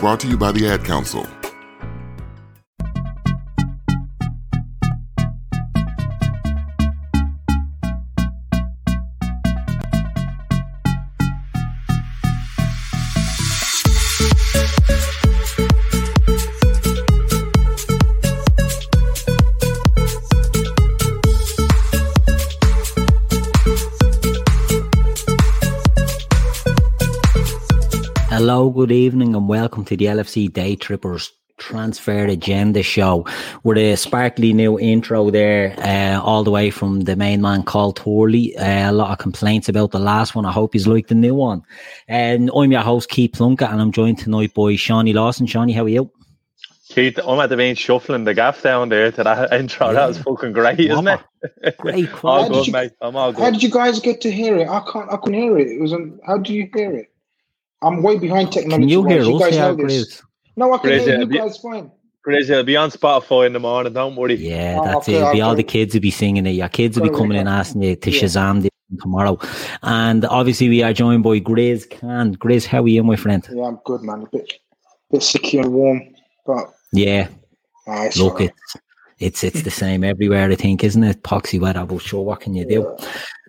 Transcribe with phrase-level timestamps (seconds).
[0.00, 1.26] Brought to you by the Ad Council.
[28.84, 33.26] Good evening, and welcome to the LFC Day Trippers Transfer Agenda Show
[33.62, 37.94] with a sparkly new intro there, uh, all the way from the main man, Carl
[37.94, 38.54] Torley.
[38.58, 40.44] Uh, a lot of complaints about the last one.
[40.44, 41.62] I hope he's liked the new one.
[42.08, 45.46] And I'm your host, Keith Plunkett, and I'm joined tonight by Shawnee Lawson.
[45.46, 46.10] Shawnee, how are you?
[46.90, 49.86] Keith, I'm at the main shuffling the gaff down there to that intro.
[49.86, 49.92] Yeah.
[49.94, 51.20] That was fucking great, isn't it?
[51.78, 52.92] Great, all good, you, mate.
[53.00, 53.44] I'm all good.
[53.44, 54.68] How did you guys get to hear it?
[54.68, 55.10] I can't.
[55.10, 55.68] I couldn't hear it.
[55.68, 55.94] It was.
[55.94, 57.13] On, how do you hear it?
[57.84, 58.82] I'm way behind technology.
[58.82, 59.26] Can you hear us?
[59.28, 60.22] You guys yeah, know this.
[60.56, 61.90] No, I can Chris, hear uh, you guys fine.
[62.22, 63.92] Chris, it'll be on Spotify in the morning.
[63.92, 64.36] Don't worry.
[64.36, 65.20] Yeah, Oh, that's okay, it.
[65.20, 66.52] It'll be all the kids will be singing it.
[66.52, 68.22] Your kids will be coming in asking you to Yeah.
[68.22, 69.38] Shazam this tomorrow.
[69.82, 72.34] And obviously, we are joined by Grizz Can.
[72.36, 73.46] Grizz, how are you, my friend?
[73.52, 74.22] Yeah, I'm good, man.
[74.22, 74.54] A bit,
[75.10, 76.00] bit sicky and warm,
[76.46, 77.28] but Yeah,
[77.88, 78.52] ah, look, alright.
[79.18, 81.22] it's it's it's the same everywhere, I think, isn't it?
[81.22, 82.96] Poxy weather, but sure, what can you do?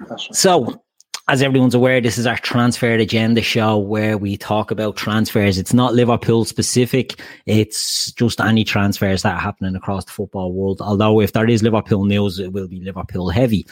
[0.10, 0.36] That's right.
[0.36, 0.82] So,
[1.28, 5.58] as everyone's aware, this is our transfer agenda show where we talk about transfers.
[5.58, 7.20] It's not Liverpool specific.
[7.48, 10.82] It's just any transfers that are happening across the football world.
[10.82, 13.66] Although if there is Liverpool news, it will be Liverpool heavy.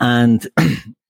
[0.00, 0.48] And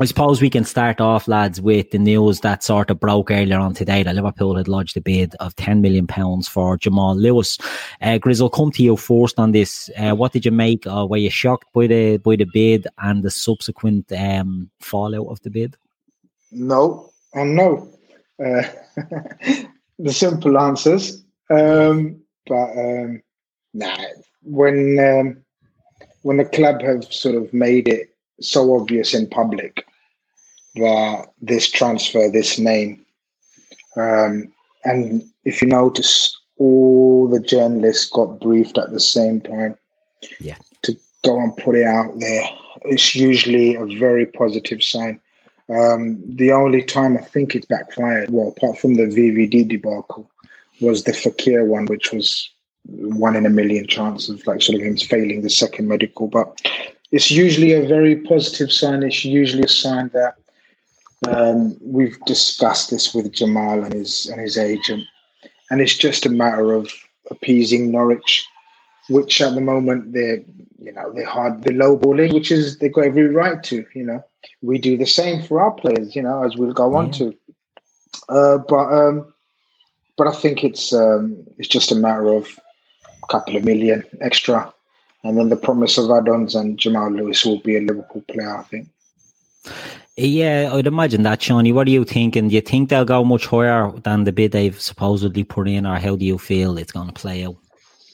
[0.00, 3.60] I suppose we can start off, lads, with the news that sort of broke earlier
[3.60, 6.08] on today that Liverpool had lodged a bid of £10 million
[6.42, 7.58] for Jamal Lewis.
[8.02, 9.88] Uh, Grizzle, come to you first on this.
[9.96, 10.84] Uh, what did you make?
[10.84, 15.40] Uh, were you shocked by the by the bid and the subsequent um, fallout of
[15.42, 15.76] the bid?
[16.50, 17.88] No, and no.
[18.44, 18.64] Uh,
[20.00, 21.22] the simple answers.
[21.50, 23.22] Um, but um,
[23.74, 23.96] nah,
[24.42, 25.44] when um,
[26.22, 29.86] when the club have sort of made it so obvious in public
[30.76, 33.04] that this transfer, this name,
[33.96, 34.52] um,
[34.84, 39.76] and if you notice, all the journalists got briefed at the same time.
[40.40, 40.56] Yeah.
[40.82, 42.44] To go and put it out there,
[42.82, 45.20] it's usually a very positive sign.
[45.70, 50.30] Um, the only time I think it backfired, well, apart from the VVD debacle,
[50.80, 52.50] was the Fekir one, which was
[52.86, 56.28] one in a million chance of like sort of him failing the second medical.
[56.28, 56.60] But
[57.14, 59.04] it's usually a very positive sign.
[59.04, 60.34] It's usually a sign that
[61.28, 65.04] um, we've discussed this with Jamal and his and his agent,
[65.70, 66.90] and it's just a matter of
[67.30, 68.44] appeasing Norwich,
[69.08, 70.42] which at the moment they're
[70.82, 73.86] you know they're hard they're lowballing, which is they've got every right to.
[73.94, 74.24] You know,
[74.60, 76.16] we do the same for our players.
[76.16, 77.32] You know, as we'll go on to.
[78.28, 79.32] Uh, but um,
[80.18, 82.58] but I think it's um, it's just a matter of
[83.22, 84.73] a couple of million extra,
[85.24, 88.58] and then the promise of add-ons and Jamal Lewis will be a Liverpool player.
[88.58, 88.88] I think.
[90.16, 91.72] Yeah, I'd imagine that, Shawnee.
[91.72, 92.48] What are you thinking?
[92.48, 95.96] Do you think they'll go much higher than the bid they've supposedly put in, or
[95.98, 97.56] how do you feel it's going to play out?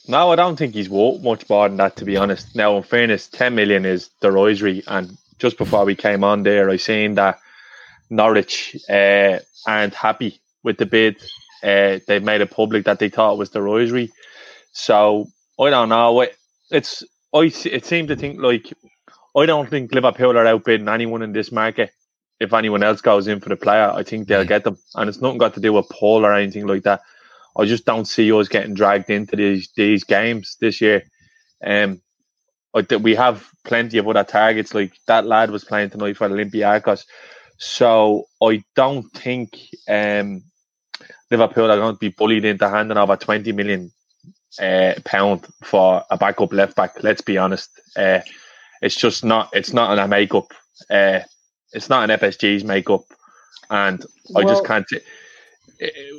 [0.08, 2.56] No, I don't think he's worth much more than that, to be honest.
[2.56, 4.82] Now, in fairness, 10 million is the risery.
[4.86, 7.38] And just before we came on there, I seen that
[8.08, 11.16] Norwich uh, aren't happy with the bid.
[11.62, 14.10] Uh, they've made it public that they thought it was the risery.
[14.72, 15.28] So,
[15.60, 16.22] I don't know.
[16.22, 16.36] It-
[16.70, 17.52] It's I.
[17.64, 18.72] It seemed to think like
[19.36, 21.90] I don't think Liverpool are outbidding anyone in this market.
[22.40, 24.44] If anyone else goes in for the player, I think they'll Yeah.
[24.44, 27.02] get them, and it's nothing got to do with Paul or anything like that.
[27.56, 31.04] I just don't see us getting dragged into these these games this year.
[31.64, 32.02] Um,
[32.74, 34.74] I think we have plenty of other targets.
[34.74, 37.04] Like that lad was playing tonight for Olympiacos,
[37.58, 39.58] so I don't think
[39.88, 40.42] um,
[41.30, 43.92] Liverpool are going to be bullied into handing over twenty million
[44.58, 47.02] uh, pound for a backup left back.
[47.02, 47.70] Let's be honest.
[47.96, 48.20] Uh,
[48.82, 49.50] it's just not.
[49.52, 50.52] It's not a makeup.
[50.90, 51.20] Uh,
[51.72, 53.04] it's not an FSG's makeup,
[53.70, 54.86] and well, I just can't.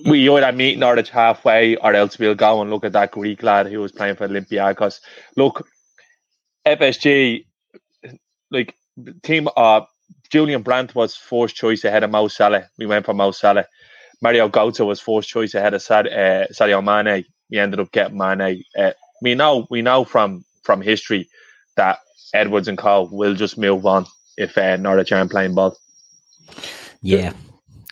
[0.06, 3.68] We either meet Norwich halfway, or else we'll go and look at that Greek lad
[3.68, 5.01] who was playing for Olympiacos.
[5.36, 5.68] Look,
[6.66, 7.45] FSG,
[8.50, 8.75] like
[9.24, 9.48] team.
[9.56, 9.81] Uh,
[10.30, 12.69] Julian Brandt was first choice ahead of Mo Salah.
[12.78, 13.66] We went for Mo Salah.
[14.22, 17.25] Mario Götze was first choice ahead of Sad, uh, Sadio Mane.
[17.51, 18.63] We ended up getting Mane.
[18.77, 21.30] Uh, we know we know from from history
[21.75, 22.00] that
[22.33, 24.06] Edwards and Cole will just move on
[24.38, 25.77] if uh, Norwich aren't playing ball.
[27.01, 27.33] Yeah.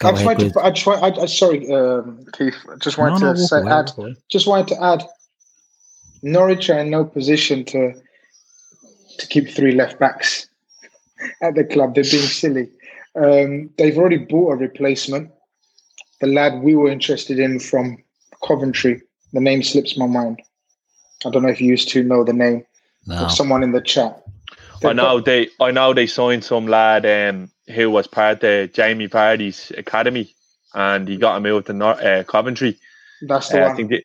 [0.02, 2.56] I just wanted to, I just want, I, I, sorry, um, Keith.
[2.72, 3.92] I just wanted no, to no, say, add,
[4.30, 5.04] just wanted to add,
[6.22, 7.94] Norwich are in no position to
[9.18, 10.48] to keep three left backs
[11.42, 11.96] at the club.
[11.96, 12.70] They're being silly.
[13.16, 15.32] Um, they've already bought a replacement.
[16.22, 17.98] The lad we were interested in from
[18.46, 19.02] Coventry.
[19.34, 20.42] The name slips my mind.
[21.26, 22.66] I don't know if you used to know the name.
[23.06, 23.28] No.
[23.28, 24.24] someone in the chat.
[24.82, 25.50] They've I know got, they.
[25.60, 30.34] I know they signed some lad um, who was part of Jamie Vardy's academy,
[30.74, 32.78] and he got a move to North, uh, Coventry.
[33.22, 33.72] That's the uh, one.
[33.72, 34.04] I think they,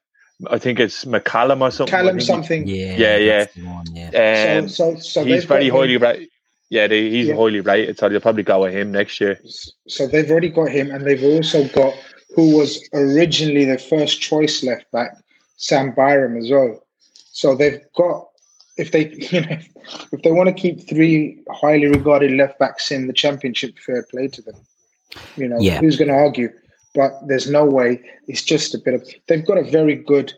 [0.51, 1.95] I think it's McCallum or something.
[1.95, 2.67] McCallum something.
[2.67, 3.47] Yeah, yeah, yeah.
[3.65, 4.59] One, yeah.
[4.61, 6.29] Um, so, so, so he's very highly rated.
[6.71, 7.35] Yeah, they, he's yeah.
[7.35, 9.39] highly rated, so they'll probably go with him next year.
[9.87, 11.95] So they've already got him, and they've also got
[12.35, 15.17] who was originally the first choice left back,
[15.57, 16.85] Sam Byram as well.
[17.33, 18.29] So they've got
[18.77, 19.59] if they you know
[20.13, 24.29] if they want to keep three highly regarded left backs in the championship, fair play
[24.29, 24.57] to them.
[25.37, 25.81] You know, yeah.
[25.81, 26.51] who's going to argue?
[26.95, 28.03] But there's no way.
[28.29, 29.09] It's just a bit of.
[29.27, 30.33] They've got a very good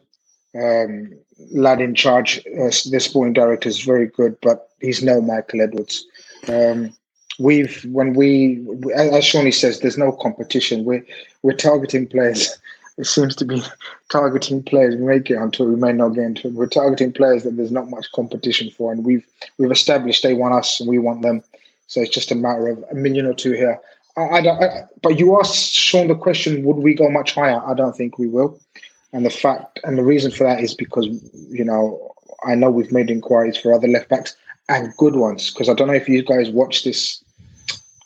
[0.55, 1.13] um,
[1.53, 2.39] lad in charge.
[2.47, 6.05] Uh, the sporting director is very good, but he's no Michael Edwards.
[6.49, 6.95] Um,
[7.39, 10.85] we've when we as Shawnee says, there's no competition.
[10.85, 11.05] We're
[11.43, 12.57] we're targeting players
[12.99, 13.63] it seems to be
[14.11, 14.97] targeting players.
[14.97, 16.55] We onto it, we may not get into it.
[16.55, 19.27] We're targeting players that there's not much competition for, and we've
[19.59, 21.43] we've established they want us and we want them.
[21.89, 23.79] So it's just a matter of a million or two here.
[24.17, 27.61] I, I, I, but you asked Sean the question: Would we go much higher?
[27.67, 28.59] I don't think we will.
[29.13, 31.07] And the fact and the reason for that is because
[31.51, 34.35] you know I know we've made inquiries for other left backs
[34.71, 35.51] and good ones.
[35.51, 37.23] Because I don't know if you guys watch this.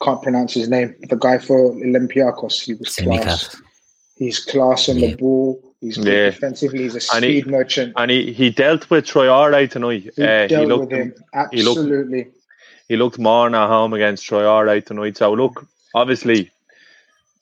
[0.03, 0.95] Can't pronounce his name.
[1.09, 3.61] The guy for Olympiacos, he was class.
[4.17, 5.09] He's class on yeah.
[5.09, 5.63] the ball.
[5.81, 6.31] He's good yeah.
[6.31, 6.83] defensively.
[6.83, 7.95] He's a speed he, merchant.
[7.97, 10.11] And he, he dealt with Troy Traore tonight.
[10.15, 11.15] He uh, dealt he looked, with him.
[11.33, 12.19] Absolutely.
[12.19, 12.37] He looked,
[12.89, 15.17] he looked more at home against Troy Traore tonight.
[15.17, 16.51] So look, obviously,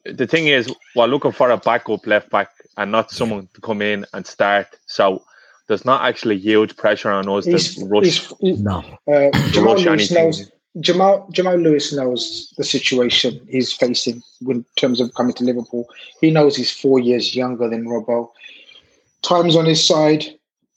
[0.04, 3.82] the thing is, we're looking for a backup left back and not someone to come
[3.82, 4.68] in and start.
[4.86, 5.24] So
[5.66, 8.32] there's not actually huge pressure on us he's, to rush.
[8.40, 8.84] no.
[9.06, 15.14] Uh, Jamal Lewis knows, Jamal Jamal Lewis knows the situation he's facing in terms of
[15.14, 15.88] coming to Liverpool.
[16.20, 18.30] He knows he's four years younger than Robbo.
[19.22, 20.24] Time's on his side.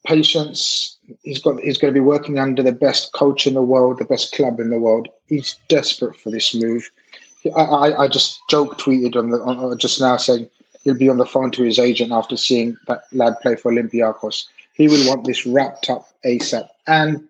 [0.05, 0.97] Patience.
[1.21, 1.59] He's got.
[1.59, 4.59] He's going to be working under the best coach in the world, the best club
[4.59, 5.07] in the world.
[5.27, 6.89] He's desperate for this move.
[7.55, 10.49] I, I, I just joke tweeted on the on, just now saying
[10.83, 14.45] he'll be on the phone to his agent after seeing that lad play for Olympiacos.
[14.73, 16.67] He will want this wrapped up ASAP.
[16.87, 17.27] And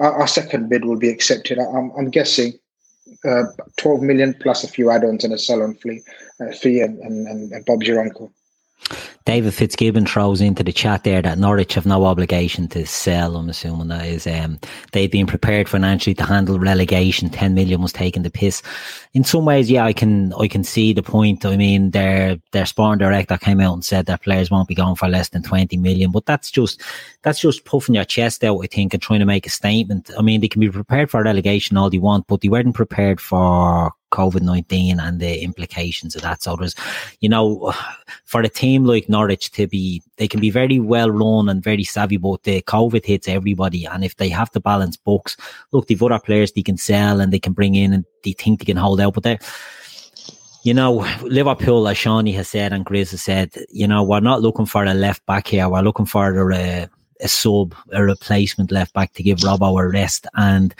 [0.00, 1.58] our, our second bid will be accepted.
[1.58, 2.58] I'm, I'm guessing
[3.24, 3.44] uh,
[3.76, 6.02] 12 million plus a few add-ons and a sell-on fee,
[6.40, 8.32] uh, fee and, and, and Bob's your uncle.
[9.28, 13.36] David Fitzgibbon throws into the chat there that Norwich have no obligation to sell.
[13.36, 14.58] I'm assuming that is um,
[14.92, 17.28] they've been prepared financially to handle relegation.
[17.28, 18.62] Ten million was taken the piss.
[19.12, 21.44] In some ways, yeah, I can I can see the point.
[21.44, 24.96] I mean, their their sporting director came out and said that players won't be going
[24.96, 26.80] for less than twenty million, but that's just
[27.20, 28.60] that's just puffing your chest out.
[28.62, 30.10] I think and trying to make a statement.
[30.18, 33.20] I mean, they can be prepared for relegation all they want, but they weren't prepared
[33.20, 36.42] for COVID 19 and the implications of that.
[36.42, 36.74] So there's,
[37.20, 37.72] you know,
[38.24, 41.84] for a team like Norwich to be, they can be very well run and very
[41.84, 43.84] savvy, but the COVID hits everybody.
[43.84, 45.36] And if they have to balance books,
[45.72, 48.60] look, they've other players they can sell and they can bring in and they think
[48.60, 49.38] they can hold out, but they're,
[50.62, 54.42] you know, Liverpool, as Shawnee has said and Grizz has said, you know, we're not
[54.42, 55.68] looking for a left back here.
[55.68, 56.88] We're looking for a,
[57.20, 60.26] a sub, a replacement left back to give Robbo a rest.
[60.34, 60.74] And,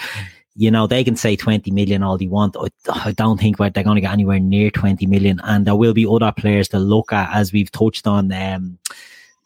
[0.59, 2.57] you know, they can say 20 million all they want.
[2.91, 5.41] I, don't think they're going to get anywhere near 20 million.
[5.45, 8.33] And there will be other players to look at, as we've touched on.
[8.33, 8.77] Um,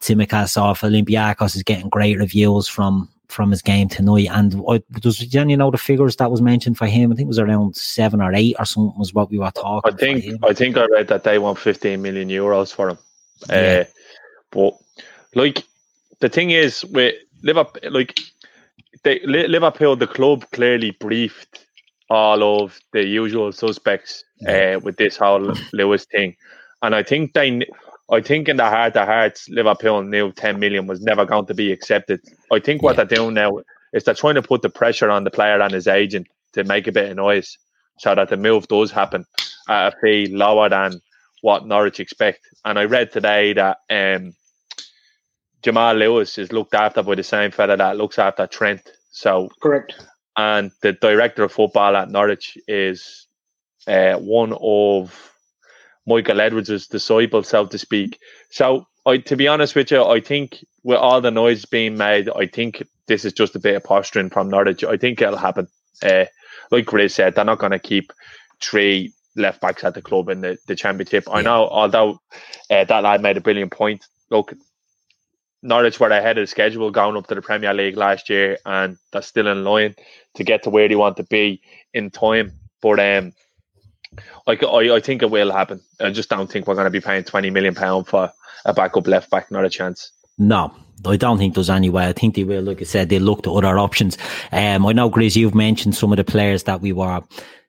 [0.00, 4.28] Tsimikas off Olympiacos is getting great reviews from from his game tonight.
[4.30, 7.12] And I, does you know the figures that was mentioned for him?
[7.12, 9.92] I think it was around seven or eight or something was what we were talking.
[9.92, 12.98] I think I think I read that they want 15 million euros for him.
[13.50, 13.84] Yeah.
[13.86, 13.90] Uh,
[14.50, 14.74] but
[15.34, 15.62] like
[16.20, 18.18] the thing is with Liverpool, like
[19.04, 21.66] they, Liverpool, the club clearly briefed
[22.10, 26.36] all of the usual suspects uh, with this whole Lewis thing,
[26.82, 27.64] and I think they,
[28.10, 31.54] I think in the heart of hearts, Liverpool knew 10 million was never going to
[31.54, 32.20] be accepted.
[32.52, 33.04] I think what yeah.
[33.04, 33.60] they're doing now
[33.92, 36.86] is they're trying to put the pressure on the player and his agent to make
[36.86, 37.56] a bit of noise
[37.98, 39.24] so that the move does happen
[39.68, 41.00] at a fee lower than
[41.40, 42.48] what Norwich expect.
[42.64, 44.34] And I read today that um,
[45.62, 48.82] Jamal Lewis is looked after by the same fella that looks after Trent.
[49.10, 49.94] So correct.
[50.36, 53.26] And the director of football at Norwich is
[53.86, 55.32] uh, one of
[56.06, 58.18] Michael Edwards' disciples, so to speak.
[58.50, 62.30] So, I, to be honest with you, I think with all the noise being made,
[62.30, 64.84] I think this is just a bit of posturing from Norwich.
[64.84, 65.68] I think it'll happen.
[66.02, 66.24] Uh,
[66.70, 68.12] like Chris said, they're not going to keep
[68.60, 71.24] three left backs at the club in the, the championship.
[71.30, 72.20] I know, although
[72.70, 74.06] uh, that lad made a brilliant point.
[74.30, 74.54] Look,
[75.62, 78.98] Norwich were ahead of the schedule going up to the Premier League last year, and
[79.12, 79.94] they're still in line
[80.34, 81.62] to get to where they want to be
[81.94, 82.52] in time.
[82.80, 83.32] But um,
[84.46, 85.80] I, I, I think it will happen.
[86.00, 88.32] I just don't think we're going to be paying twenty million pound for
[88.64, 89.50] a backup left back.
[89.50, 90.10] Not a chance.
[90.38, 90.74] No,
[91.06, 92.06] I don't think there's any way.
[92.06, 94.18] I think they will, like I said, they look to other options.
[94.50, 97.22] Um, I know, Grizz, you've mentioned some of the players that we were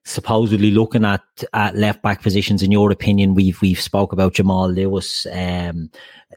[0.05, 1.21] supposedly looking at
[1.53, 2.61] at left back positions.
[2.61, 5.89] In your opinion, we've we've spoke about Jamal Lewis, um,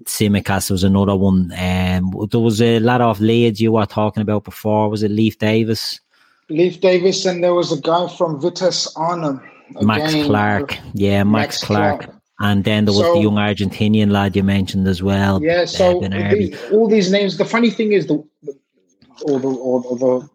[0.05, 1.53] Tsimikas was another one.
[1.59, 4.89] Um, there was a lot of leads you were talking about before.
[4.89, 6.01] Was it Leif Davis?
[6.49, 9.41] Leif Davis, and there was a guy from Vitesse Arnhem.
[9.81, 12.03] Max Clark, yeah, Max, Max Clark.
[12.03, 12.17] Clark.
[12.39, 15.43] And then there was so, the young Argentinian lad you mentioned as well.
[15.43, 17.39] Yeah, so the, all these names.
[17.39, 18.23] The funny thing is, the,
[19.23, 20.29] or the or, or the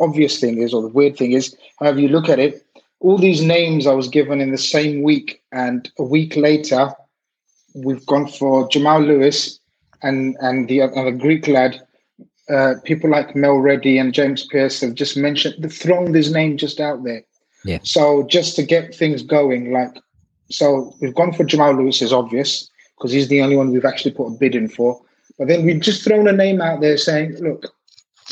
[0.00, 2.63] obvious thing is, or the weird thing is, however you look at it,
[3.04, 6.90] all these names I was given in the same week, and a week later,
[7.74, 9.60] we've gone for Jamal Lewis
[10.02, 11.80] and and the other Greek lad.
[12.48, 16.58] Uh, people like Mel Reddy and James Pearce have just mentioned, they've thrown this name
[16.58, 17.22] just out there.
[17.64, 17.78] Yeah.
[17.82, 19.94] So just to get things going, like,
[20.50, 24.12] so we've gone for Jamal Lewis, is obvious because he's the only one we've actually
[24.12, 25.00] put a bid in for.
[25.38, 27.64] But then we've just thrown a name out there saying, look,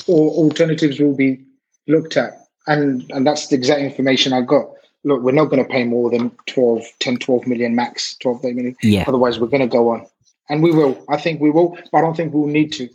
[0.06, 1.42] or alternatives will be
[1.88, 2.41] looked at.
[2.66, 4.68] And and that's the exact information I got.
[5.04, 8.76] Look, we're not going to pay more than 12, 10, 12 million max, 12 million.
[8.82, 9.04] Yeah.
[9.08, 10.06] Otherwise, we're going to go on.
[10.48, 11.04] And we will.
[11.08, 12.88] I think we will, but I don't think we'll need to.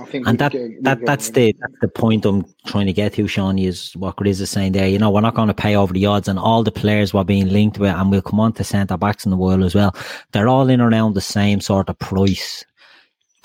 [0.00, 3.14] I think and that, get, that that's the that's the point I'm trying to get
[3.14, 4.88] to, Sean, is what Grizz is saying there.
[4.88, 7.22] You know, we're not going to pay over the odds, and all the players were
[7.22, 9.94] being linked with, and we'll come on to centre backs in the world as well.
[10.32, 12.64] They're all in around the same sort of price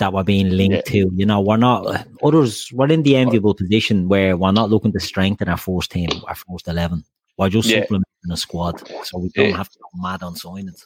[0.00, 1.04] that we're being linked yeah.
[1.04, 1.10] to.
[1.14, 2.70] You know, we're not others.
[2.72, 6.34] We're in the enviable position where we're not looking to strengthen our first team, our
[6.34, 7.04] first eleven.
[7.38, 7.82] We're just yeah.
[7.82, 9.56] supplementing the squad, so we don't yeah.
[9.56, 10.84] have to go mad on signings.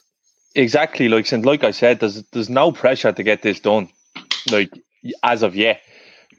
[0.53, 3.89] Exactly, like and like I said, there's there's no pressure to get this done.
[4.51, 4.71] Like
[5.23, 5.81] as of yet.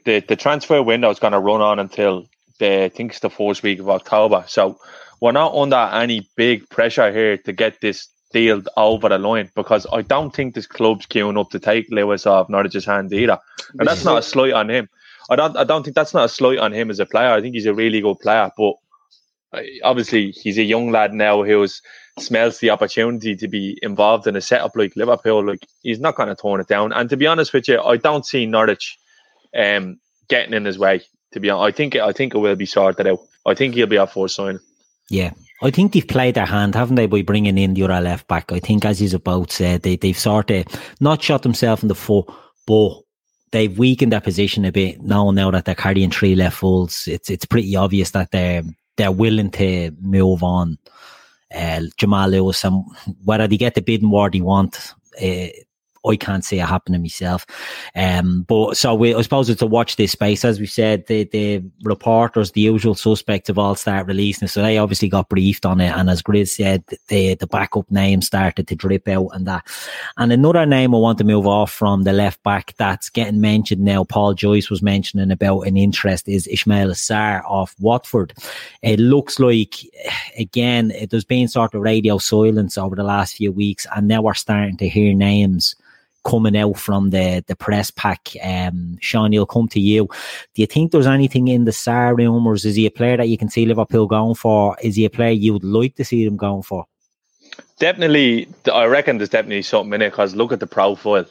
[0.05, 2.27] The the transfer window is going to run on until
[2.59, 4.43] the I think it's the fourth week of October.
[4.47, 4.79] So
[5.21, 8.07] we're not under any big pressure here to get this
[8.77, 12.49] over the line because I don't think this club's queuing up to take Lewis off
[12.49, 13.39] Norwich's hand either.
[13.77, 14.89] And that's not a slight on him.
[15.29, 17.29] I don't I don't think that's not a slight on him as a player.
[17.29, 18.73] I think he's a really good player, but
[19.53, 21.81] uh, obviously he's a young lad now who's
[22.19, 26.29] smells the opportunity to be involved in a setup like Liverpool, like he's not going
[26.29, 26.91] to turn it down.
[26.91, 28.97] And to be honest with you, I don't see Norwich
[29.55, 31.01] um, getting in his way.
[31.33, 33.19] To be honest, I think I think it will be sorted out.
[33.45, 34.59] I think he'll be our first sign.
[35.09, 38.27] Yeah, I think they've played their hand, haven't they, by bringing in the other left
[38.27, 38.51] back?
[38.51, 40.65] I think, as he's about said, they they've sort of
[40.99, 42.25] not shot themselves in the foot,
[42.67, 43.01] but
[43.51, 45.01] they've weakened their position a bit.
[45.01, 48.63] Now, now that they're carrying three left fulls, it's it's pretty obvious that they're
[48.97, 50.77] they're willing to move on
[51.55, 52.83] uh, Jamal Lewis, and
[53.23, 55.47] whether they get the bidding war they want, uh,
[56.09, 57.45] I can't see it happening myself.
[57.95, 60.45] Um, but so we, I suppose it's to watch this space.
[60.45, 64.47] As we said, the, the reporters, the usual suspects have all started releasing.
[64.47, 65.91] So they obviously got briefed on it.
[65.95, 69.65] And as Grizz said, the, the backup name started to drip out and that.
[70.17, 73.81] And another name I want to move off from the left back that's getting mentioned
[73.81, 78.33] now, Paul Joyce was mentioning about an interest is Ismaila Sarr of Watford.
[78.81, 79.75] It looks like,
[80.37, 83.85] again, there's been sort of radio silence over the last few weeks.
[83.95, 85.75] And now we're starting to hear names
[86.27, 88.33] coming out from the, the press pack.
[88.43, 90.07] Um, Sean, he'll come to you.
[90.53, 92.65] Do you think there's anything in the Sarr rumours?
[92.65, 94.75] Is he a player that you can see Liverpool going for?
[94.81, 96.85] Is he a player you would like to see them going for?
[97.79, 101.25] Definitely, I reckon there's definitely something in it because look at the profile.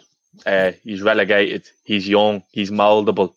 [0.44, 1.68] Uh, he's relegated.
[1.84, 2.42] He's young.
[2.52, 3.34] He's moldable.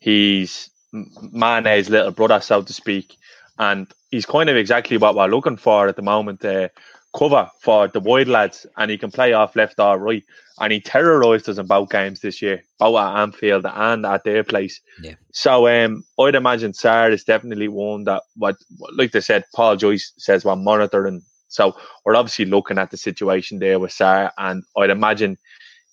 [0.00, 3.16] He's Mane's little brother, so to speak,
[3.58, 6.44] and he's kind of exactly what we're looking for at the moment.
[6.44, 6.68] Uh,
[7.16, 10.24] cover for the wide lads, and he can play off left or right.
[10.60, 14.42] And he terrorised us in both games this year, both at Anfield and at their
[14.44, 14.80] place.
[15.02, 15.14] Yeah.
[15.32, 18.56] So um, I'd imagine Sarr is definitely one that, what
[18.96, 21.74] like they said, Paul Joyce says we're monitoring So
[22.04, 25.38] we're obviously looking at the situation there with Sarr, and I'd imagine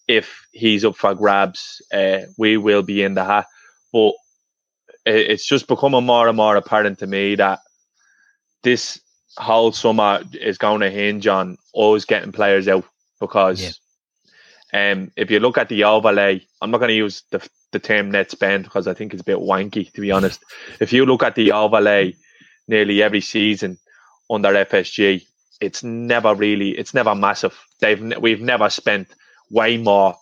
[0.07, 3.47] if he's up for grabs, uh, we will be in the hat.
[3.91, 4.13] But
[5.05, 7.59] it's just becoming more and more apparent to me that
[8.63, 8.99] this
[9.37, 12.85] whole summer is going to hinge on always getting players out
[13.19, 13.79] because
[14.73, 14.91] yeah.
[14.91, 18.11] um, if you look at the overlay, I'm not going to use the, the term
[18.11, 20.43] net spend because I think it's a bit wanky to be honest.
[20.79, 22.15] If you look at the overlay
[22.67, 23.77] nearly every season
[24.29, 25.25] under FSG,
[25.61, 27.57] it's never really, it's never massive.
[27.79, 29.07] They've we've never spent
[29.49, 30.15] way more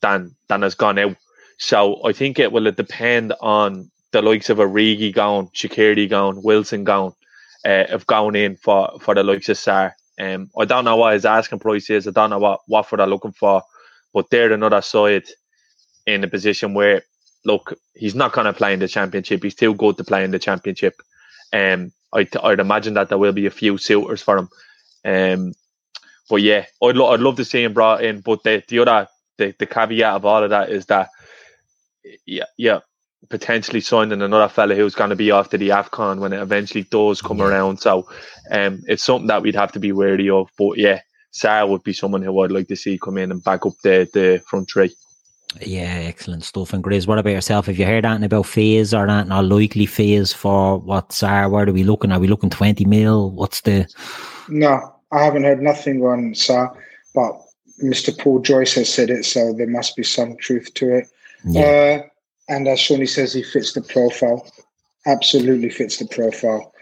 [0.00, 1.16] than than has gone out.
[1.58, 6.84] So I think it will depend on the likes of Origi going, Shaqiri going, Wilson
[6.84, 7.12] going,
[7.64, 9.92] uh, have gone in for, for the likes of Sarr.
[10.20, 12.06] Um, I don't know what his asking price is.
[12.08, 13.62] I don't know what Watford are looking for,
[14.14, 15.24] but they're another side
[16.06, 17.02] in a position where,
[17.44, 19.42] look, he's not going to play in the championship.
[19.42, 20.94] He's too good to play in the championship.
[21.52, 24.48] Um, I, I'd imagine that there will be a few suitors for him.
[25.04, 25.54] Um,
[26.30, 28.20] but yeah, I'd, lo- I'd love to see him brought in.
[28.20, 31.08] But the, the other the, the caveat of all of that is that
[32.26, 32.80] yeah, yeah,
[33.28, 37.20] potentially signing another fella who's going to be after the Afcon when it eventually does
[37.20, 37.46] come yeah.
[37.46, 37.78] around.
[37.78, 38.08] So
[38.50, 40.50] um, it's something that we'd have to be wary of.
[40.58, 41.00] But yeah,
[41.32, 44.08] Sarr would be someone who I'd like to see come in and back up the,
[44.12, 44.94] the front three.
[45.60, 46.72] Yeah, excellent stuff.
[46.72, 47.66] And Grizz, what about yourself?
[47.66, 51.50] Have you heard anything about fees or anything or likely fees for what Sarr?
[51.50, 52.12] Where are we looking?
[52.12, 53.30] Are we looking 20 mil?
[53.32, 53.92] What's the.
[54.48, 56.76] No, I haven't heard nothing on Sarr,
[57.14, 57.32] but
[57.82, 58.16] Mr.
[58.16, 61.08] Paul Joyce has said it, so there must be some truth to it.
[61.44, 62.02] Yeah.
[62.04, 62.08] Uh,
[62.50, 64.44] and as Shawnee says, he fits the profile.
[65.06, 66.74] Absolutely fits the profile.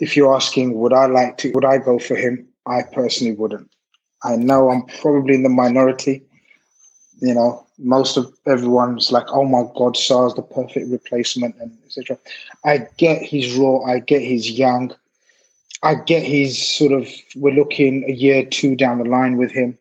[0.00, 2.46] If you're asking, would I like to, would I go for him?
[2.66, 3.70] I personally wouldn't.
[4.22, 6.22] I know I'm probably in the minority.
[7.20, 12.18] You know, most of everyone's like, oh my God, Sarr's the perfect replacement and etc.
[12.64, 13.80] I get he's raw.
[13.80, 14.94] I get he's young.
[15.82, 19.78] I get he's sort of, we're looking a year, two down the line with him.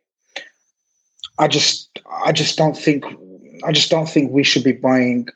[1.38, 3.04] I just, I just don't think
[3.64, 5.28] I just don't think we should be buying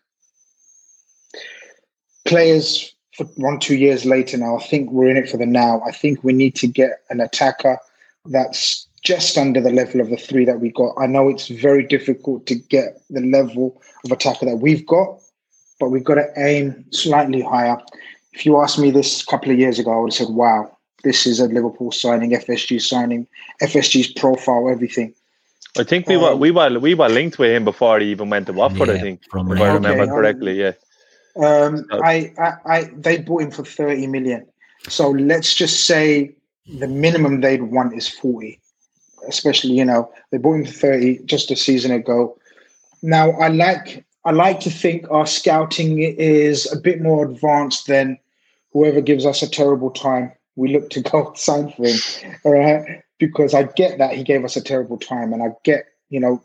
[2.26, 4.58] players for one, two years later now.
[4.58, 5.82] I think we're in it for the now.
[5.86, 7.78] I think we need to get an attacker
[8.26, 10.96] that's just under the level of the three that we got.
[10.98, 15.22] I know it's very difficult to get the level of attacker that we've got,
[15.80, 17.78] but we've got to aim slightly higher.
[18.34, 20.76] If you asked me this a couple of years ago, I would have said, wow,
[21.04, 23.28] this is a Liverpool signing, FSG signing,
[23.62, 25.14] FSG's profile, everything.
[25.78, 28.30] I think we um, were we were we were linked with him before he even
[28.30, 28.88] went to Watford.
[28.88, 30.66] Yeah, I think, if I remember okay, correctly.
[30.66, 30.72] Um, yeah.
[31.38, 34.48] Um, I, I, I, they bought him for thirty million.
[34.88, 36.34] So let's just say
[36.80, 38.60] the minimum they'd want is forty.
[39.28, 42.38] Especially, you know, they bought him for thirty just a season ago.
[43.02, 48.18] Now, I like I like to think our scouting is a bit more advanced than
[48.72, 50.32] whoever gives us a terrible time.
[50.56, 52.38] We look to go sign for him.
[52.46, 55.86] All right because I get that he gave us a terrible time, and I get
[56.10, 56.42] you know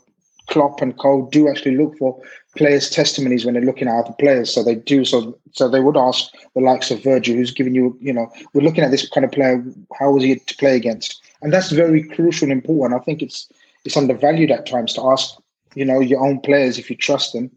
[0.50, 2.20] Klopp and Cole do actually look for
[2.56, 4.52] players' testimonies when they're looking at other players.
[4.52, 5.04] So they do.
[5.04, 8.62] So so they would ask the likes of Virgil, who's giving you, you know, we're
[8.62, 9.64] looking at this kind of player.
[9.98, 11.22] How was he to play against?
[11.42, 13.00] And that's very crucial and important.
[13.00, 13.48] I think it's
[13.84, 15.34] it's undervalued at times to ask,
[15.74, 17.50] you know, your own players if you trust them.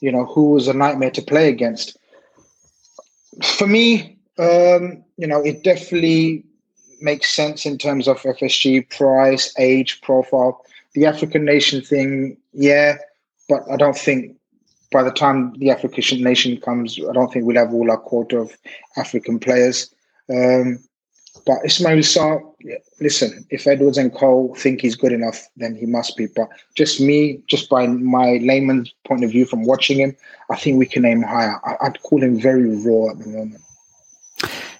[0.00, 1.96] You know, who was a nightmare to play against.
[3.42, 6.44] For me, um, you know, it definitely
[7.00, 10.64] makes sense in terms of FSG price, age, profile.
[10.94, 12.96] The African nation thing, yeah,
[13.48, 14.36] but I don't think
[14.92, 18.38] by the time the African nation comes, I don't think we'll have all our quota
[18.38, 18.56] of
[18.96, 19.92] African players.
[20.30, 20.78] Um,
[21.44, 22.42] but Ismail Sarr,
[23.00, 26.26] listen, if Edwards and Cole think he's good enough, then he must be.
[26.26, 30.16] But just me, just by my layman's point of view from watching him,
[30.50, 31.60] I think we can aim higher.
[31.64, 33.62] I, would call him very raw at the moment.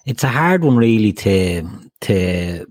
[0.07, 2.67] It's a hard one, really, to to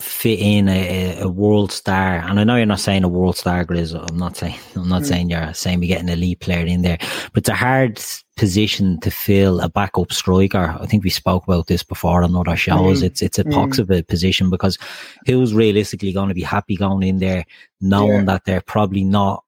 [0.00, 2.16] fit in a, a, world star.
[2.18, 3.94] And I know you're not saying a world star, Grizz.
[3.94, 5.06] I'm not saying I'm not mm.
[5.06, 6.98] saying you're saying we get an elite player in there,
[7.32, 8.02] but it's a hard
[8.36, 10.76] position to fill a backup striker.
[10.80, 13.02] I think we spoke about this before on other shows.
[13.02, 13.06] Mm.
[13.06, 13.80] It's it's a pox mm.
[13.80, 14.78] of a position because
[15.26, 17.44] who's realistically going to be happy going in there,
[17.80, 18.24] knowing yeah.
[18.24, 19.44] that they're probably not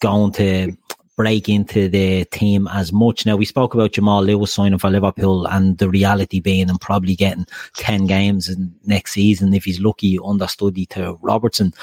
[0.00, 0.76] going to
[1.18, 3.26] break into the team as much.
[3.26, 7.16] Now we spoke about Jamal Lewis signing for Liverpool and the reality being and probably
[7.16, 11.74] getting 10 games in next season if he's lucky understudy to Robertson.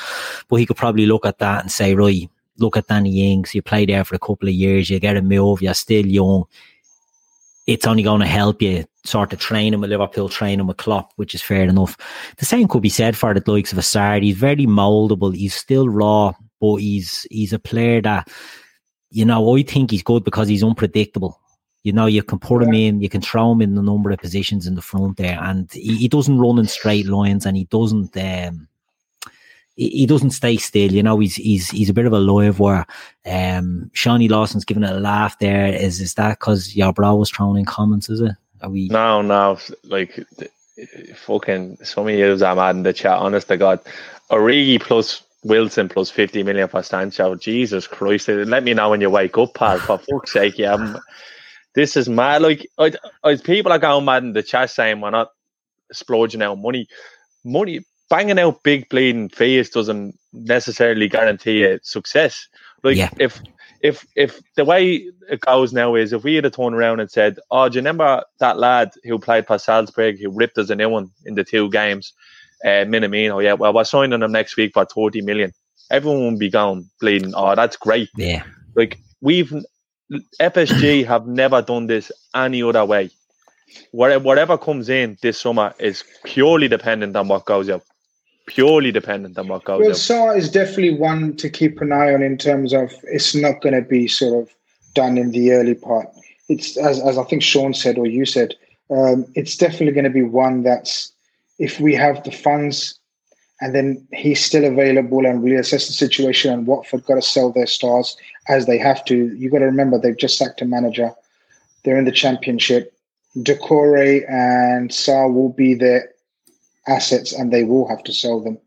[0.47, 3.61] But he could probably look at that and say, right, look at Danny Ings, you
[3.61, 6.45] play there for a couple of years, you get a move, you're still young.
[7.67, 10.77] It's only going to help you sort of train him with Liverpool, train him with
[10.77, 11.97] Klopp, which is fair enough.
[12.37, 14.23] The same could be said for the likes of Assad.
[14.23, 15.35] He's very moldable.
[15.35, 18.29] He's still raw, but he's he's a player that
[19.15, 21.39] you know, I think he's good because he's unpredictable.
[21.83, 24.19] You know, you can put him in, you can throw him in a number of
[24.19, 27.63] positions in the front there, and he, he doesn't run in straight lines, and he
[27.65, 28.15] doesn't.
[28.17, 28.67] Um,
[29.77, 30.91] he, doesn't stay still.
[30.91, 32.85] You know, he's he's he's a bit of a live wire.
[33.25, 35.67] Um, Shawnee Lawson's giving it a laugh there.
[35.67, 38.09] Is is that because your bro was thrown in comments?
[38.09, 38.31] Is it?
[38.61, 38.89] Are we?
[38.89, 39.57] No, no.
[39.85, 40.19] Like
[41.15, 43.17] fucking some of you I'm adding the chat.
[43.17, 43.79] Honest to God,
[44.29, 47.35] Origi plus Wilson plus 50 million for Sancho.
[47.35, 48.27] Jesus Christ.
[48.27, 49.77] Let me know when you wake up, pal.
[49.77, 50.73] For fuck's sake, yeah.
[50.73, 50.97] I'm,
[51.75, 52.41] this is mad.
[52.41, 52.91] Like, I,
[53.23, 55.29] I, people are going mad in the chat saying we're not
[55.91, 56.87] splurging out money.
[57.43, 62.47] Money, banging out big bleeding fees doesn't necessarily guarantee a success.
[62.83, 63.11] Like, yeah.
[63.19, 63.39] if
[63.81, 67.11] if if the way it goes now is if we had a turned around and
[67.11, 70.75] said, "Oh, do you remember that lad who played for Salzburg who ripped us a
[70.75, 72.13] new one in the two games?"
[72.63, 75.51] Uh, Minamino, yeah, well, we're signing him next week for 30 million.
[75.91, 77.33] Everyone will be going bleeding.
[77.35, 78.09] Oh, that's great.
[78.15, 78.43] Yeah.
[78.75, 79.53] Like, we've,
[80.39, 83.11] FSG have never done this any other way.
[83.91, 87.83] Whatever comes in this summer is purely dependent on what goes out.
[88.47, 89.95] Purely dependent on what goes well, out.
[89.95, 93.73] Sarr is definitely one to keep an eye on in terms of it's not going
[93.73, 94.55] to be sort of
[94.93, 96.07] done in the early part.
[96.47, 98.53] It's as, as I think Sean said or you said,
[98.91, 101.11] um, it's definitely going to be one that's
[101.59, 102.99] if we have the funds
[103.61, 107.51] and then he's still available and we assess the situation and Watford got to sell
[107.51, 108.17] their stars
[108.49, 109.33] as they have to.
[109.35, 111.11] You've got to remember they've just sacked a manager.
[111.83, 112.93] They're in the championship.
[113.37, 116.09] Doucouré and Sarr will be their
[116.87, 118.57] assets and they will have to sell them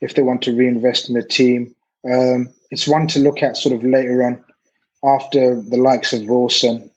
[0.00, 1.74] if they want to reinvest in the team.
[2.10, 4.42] Um, it's one to look at sort of later on
[5.04, 6.90] after the likes of Wilson,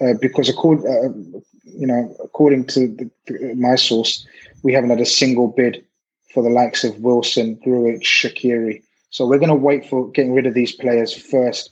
[0.00, 2.88] uh, because according, uh, you know, according to
[3.26, 4.26] the, my source,
[4.62, 5.84] we haven't had a single bid
[6.32, 8.82] for the likes of Wilson, Grujic, Shaqiri.
[9.10, 11.70] So we're going to wait for getting rid of these players first,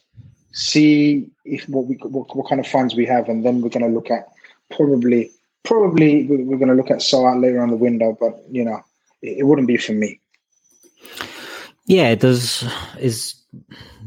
[0.52, 3.86] see if what we what, what kind of funds we have, and then we're going
[3.86, 4.28] to look at
[4.70, 5.30] probably
[5.62, 8.16] probably we're going to look at Salah later on the window.
[8.18, 8.82] But you know,
[9.22, 10.20] it, it wouldn't be for me.
[11.88, 12.64] Yeah, it does.
[12.98, 13.34] Is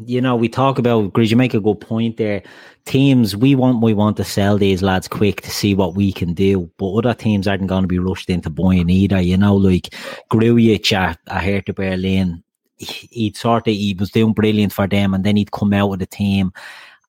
[0.05, 1.29] you know we talk about Grizz.
[1.31, 2.43] You make a good point there
[2.85, 6.33] teams we want we want to sell these lads quick to see what we can
[6.33, 9.21] do, but other teams aren't going to be rushed into buying either.
[9.21, 9.93] You know, like
[10.31, 12.43] Grujic at, at Hertha Berlin,
[12.77, 15.99] he'd sort of he was doing brilliant for them, and then he'd come out with
[15.99, 16.51] the team,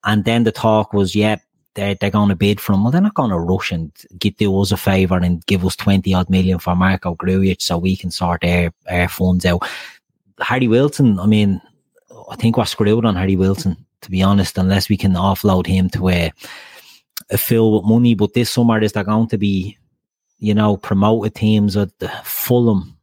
[0.05, 1.37] and then the talk was, yeah.
[1.75, 2.83] They're, they're going to bid for him.
[2.83, 5.75] Well, they're not going to rush and get do us a favour and give us
[5.75, 9.67] 20 odd million for Marko Grujic so we can sort our, our funds out.
[10.43, 11.61] Harry Wilson, I mean,
[12.31, 15.89] I think we're screwed on Harry Wilson to be honest, unless we can offload him
[15.91, 16.33] to a,
[17.31, 18.15] a fill with money.
[18.15, 19.79] But this summer, is there going to be,
[20.39, 22.99] you know, promoted teams at the Fulham,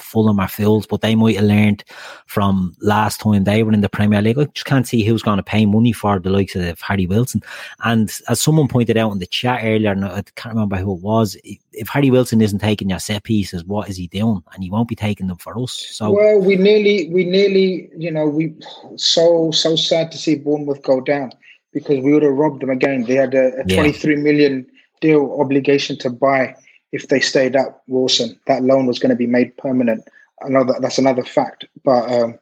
[0.00, 1.84] Fulham are filled, but they might have learned
[2.26, 4.38] from last time they were in the Premier League.
[4.38, 7.42] I just can't see who's going to pay money for the likes of Harry Wilson.
[7.84, 11.02] And as someone pointed out in the chat earlier, and I can't remember who it
[11.02, 11.36] was,
[11.72, 14.42] if Harry Wilson isn't taking your set pieces, what is he doing?
[14.54, 15.72] And he won't be taking them for us.
[15.72, 18.54] So well, we nearly, we nearly, you know, we
[18.96, 21.32] so so sad to see Bournemouth go down
[21.72, 23.04] because we would have robbed them again.
[23.04, 23.76] They had a, a yeah.
[23.76, 24.66] 23 million
[25.00, 26.54] deal obligation to buy
[26.92, 30.04] if they stayed up Wilson, that loan was going to be made permanent.
[30.42, 32.38] Another that's another fact, but um,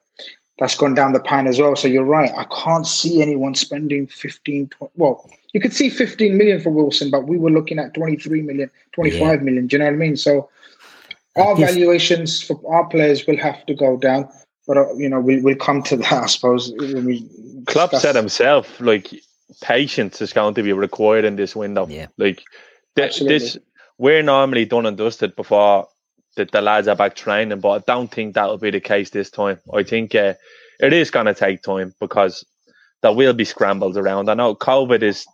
[0.58, 1.76] that's gone down the pan as well.
[1.76, 2.30] So you're right.
[2.36, 7.10] I can't see anyone spending 15, 20, well, you could see 15 million for Wilson,
[7.10, 9.36] but we were looking at 23 million, 25 yeah.
[9.36, 9.66] million.
[9.66, 10.16] Do you know what I mean?
[10.16, 10.48] So
[11.36, 14.28] our valuations for our players will have to go down,
[14.66, 16.12] but uh, you know we'll, we'll come to that.
[16.12, 16.72] I suppose.
[17.66, 19.10] Klopp said himself, like
[19.62, 21.86] patience is going to be required in this window.
[21.86, 22.06] Yeah.
[22.18, 22.42] Like
[22.96, 23.58] th- this
[24.00, 25.86] we're normally done and dusted before
[26.34, 29.30] the, the lads are back training, but I don't think that'll be the case this
[29.30, 29.58] time.
[29.74, 30.34] I think uh,
[30.80, 32.42] it is going to take time because
[33.02, 34.30] there will be scrambles around.
[34.30, 35.26] I know COVID is,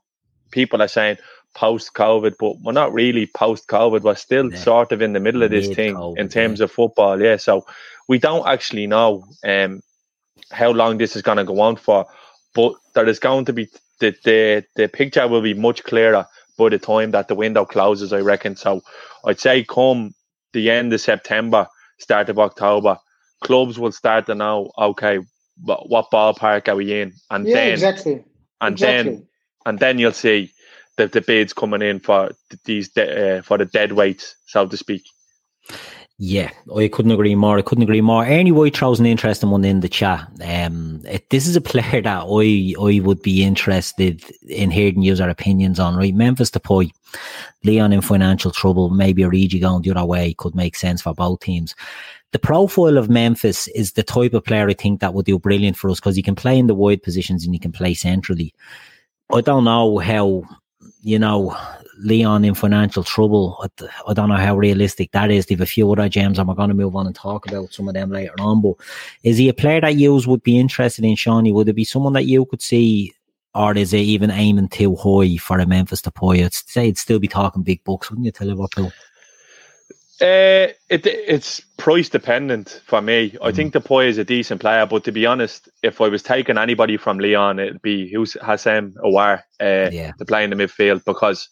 [0.51, 1.19] people are saying
[1.55, 4.03] post COVID, but we're not really post COVID.
[4.03, 4.59] We're still yeah.
[4.59, 6.65] sort of in the middle of this thing in terms yeah.
[6.65, 7.23] of football.
[7.23, 7.37] Yeah.
[7.37, 7.65] So
[8.09, 9.81] we don't actually know um,
[10.51, 12.07] how long this is going to go on for,
[12.53, 13.69] but there is going to be
[14.01, 16.27] the, the, the picture will be much clearer
[16.57, 18.57] by the time that the window closes, I reckon.
[18.57, 18.83] So
[19.25, 20.15] I'd say come
[20.53, 21.67] the end of September,
[21.99, 22.99] start of October,
[23.43, 25.21] clubs will start to know, okay,
[25.63, 27.13] what, what ballpark are we in?
[27.31, 28.25] And yeah, then exactly.
[28.61, 29.13] And exactly.
[29.13, 29.27] then
[29.67, 30.53] and then you'll see
[30.97, 32.31] the, the bids coming in for
[32.65, 35.03] these uh, for the dead weights, so to speak.
[36.19, 37.59] Yeah, I couldn't agree more.
[37.59, 38.25] I couldn't agree more.
[38.25, 40.27] Ernie White throws an interesting one in the chat.
[40.43, 45.29] Um, it, this is a player that I I would be interested in hearing user
[45.29, 45.95] opinions on.
[45.95, 46.91] Right, Memphis Depay,
[47.65, 48.89] Lyon in financial trouble.
[48.89, 51.75] Maybe Origi going the other way could make sense for both teams.
[52.33, 55.77] The profile of Memphis is the type of player I think that would do brilliant
[55.77, 58.55] for us because he can play in the wide positions and he can play centrally.
[59.35, 60.45] I don't know how
[61.07, 61.57] you know,
[61.99, 63.65] Lyon in financial trouble.
[64.07, 65.47] I don't know how realistic that is.
[65.47, 67.73] They have a few other gems, and we're going to move on and talk about
[67.73, 68.61] some of them later on.
[68.63, 68.75] But
[69.23, 71.53] is he a player that you would be interested in, Shawnee?
[71.53, 73.13] Would it be someone that you could see,
[73.55, 76.45] or is it even aiming too high for a Memphis Depay?
[76.45, 78.93] I'd say it'd still be talking big bucks, wouldn't you, to Liverpool?
[80.19, 83.33] Uh, it it's price dependent for me.
[83.33, 83.39] Mm.
[83.43, 86.57] I think Depay is a decent player, but to be honest, if I was taking
[86.57, 90.13] anybody from Lyon, it'd be Houssem Aouar uh, yeah.
[90.13, 91.51] to play in the midfield because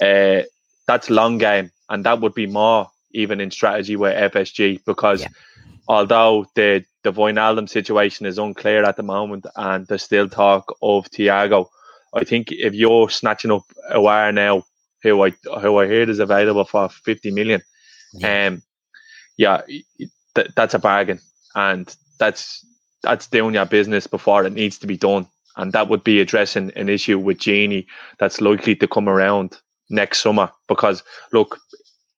[0.00, 0.42] uh,
[0.86, 5.28] that's long game, and that would be more even in strategy with FSG because yeah.
[5.88, 11.10] although the the Wijnaldum situation is unclear at the moment, and there's still talk of
[11.10, 11.68] Thiago,
[12.14, 14.64] I think if you're snatching up Aouar now,
[15.02, 15.30] who I
[15.60, 17.62] who I heard is available for fifty million,
[18.14, 18.46] yeah.
[18.46, 18.62] um,
[19.36, 19.62] yeah,
[20.34, 21.20] th- that's a bargain,
[21.54, 22.64] and that's
[23.02, 25.26] that's doing your business before it needs to be done,
[25.56, 27.86] and that would be addressing an issue with Gini
[28.18, 29.58] that's likely to come around
[29.90, 31.58] next summer because look,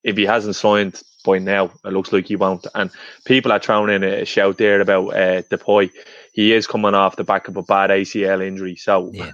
[0.05, 2.67] if he hasn't signed by now, it looks like he won't.
[2.75, 2.91] And
[3.25, 5.91] people are throwing in a shout there about uh, Depay.
[6.33, 9.33] He is coming off the back of a bad ACL injury, so yeah.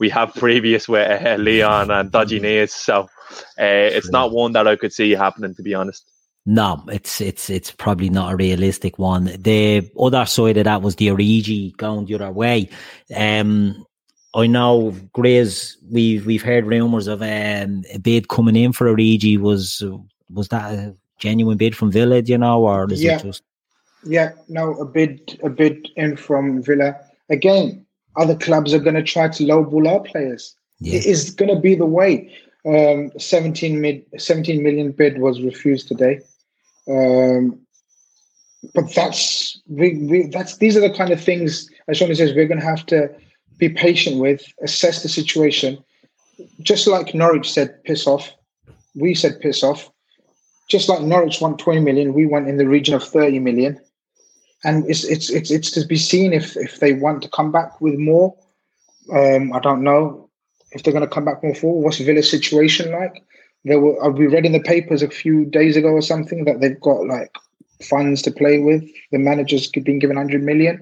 [0.00, 2.74] we have previous with uh, Lyon and dodgy knees.
[2.74, 3.06] So uh,
[3.58, 6.10] it's not one that I could see happening, to be honest.
[6.46, 9.24] No, it's it's it's probably not a realistic one.
[9.38, 12.68] The other side of that was the Origi going the other way.
[13.14, 13.86] Um,
[14.34, 15.76] I know Grays.
[15.88, 19.38] We've we've heard rumours of um, a bid coming in for a Origi.
[19.38, 19.82] Was
[20.32, 22.20] was that a genuine bid from Villa?
[22.20, 23.16] Do you know, or is yeah.
[23.16, 23.42] it just?
[24.04, 26.96] Yeah, no, a bid a bid in from Villa.
[27.30, 30.54] Again, other clubs are going to try to lowball our players.
[30.80, 30.98] Yeah.
[30.98, 32.34] It is going to be the way.
[32.66, 36.20] Um, 17, mid, 17 million bid was refused today.
[36.88, 37.60] Um,
[38.74, 42.48] but that's we, we, that's these are the kind of things as Sean says we're
[42.48, 43.14] going to have to
[43.58, 45.82] be patient with, assess the situation.
[46.60, 48.32] Just like Norwich said, piss off.
[48.94, 49.90] We said piss off.
[50.68, 53.80] Just like Norwich want 20 million, we went in the region of 30 million.
[54.64, 57.80] And it's it's it's it's to be seen if if they want to come back
[57.82, 58.34] with more.
[59.12, 60.30] Um, I don't know
[60.72, 61.82] if they're going to come back more for.
[61.82, 63.22] What's Villa's situation like?
[63.64, 66.60] There were uh, we read in the papers a few days ago or something that
[66.60, 67.36] they've got like
[67.82, 68.82] funds to play with.
[69.12, 70.80] The manager's been given 100 million.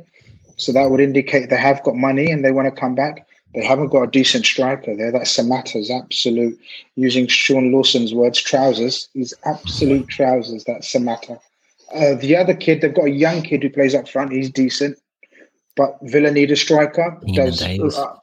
[0.62, 3.26] So that would indicate they have got money and they want to come back.
[3.54, 5.12] They haven't got a decent striker there.
[5.12, 6.58] That Samatta's absolute,
[6.96, 9.08] using Sean Lawson's words, trousers.
[9.12, 11.38] He's absolute trousers, that Samatta.
[11.94, 14.32] Uh, the other kid, they've got a young kid who plays up front.
[14.32, 14.98] He's decent.
[15.76, 17.18] But Villa need a striker.
[17.34, 18.16] Does, uh,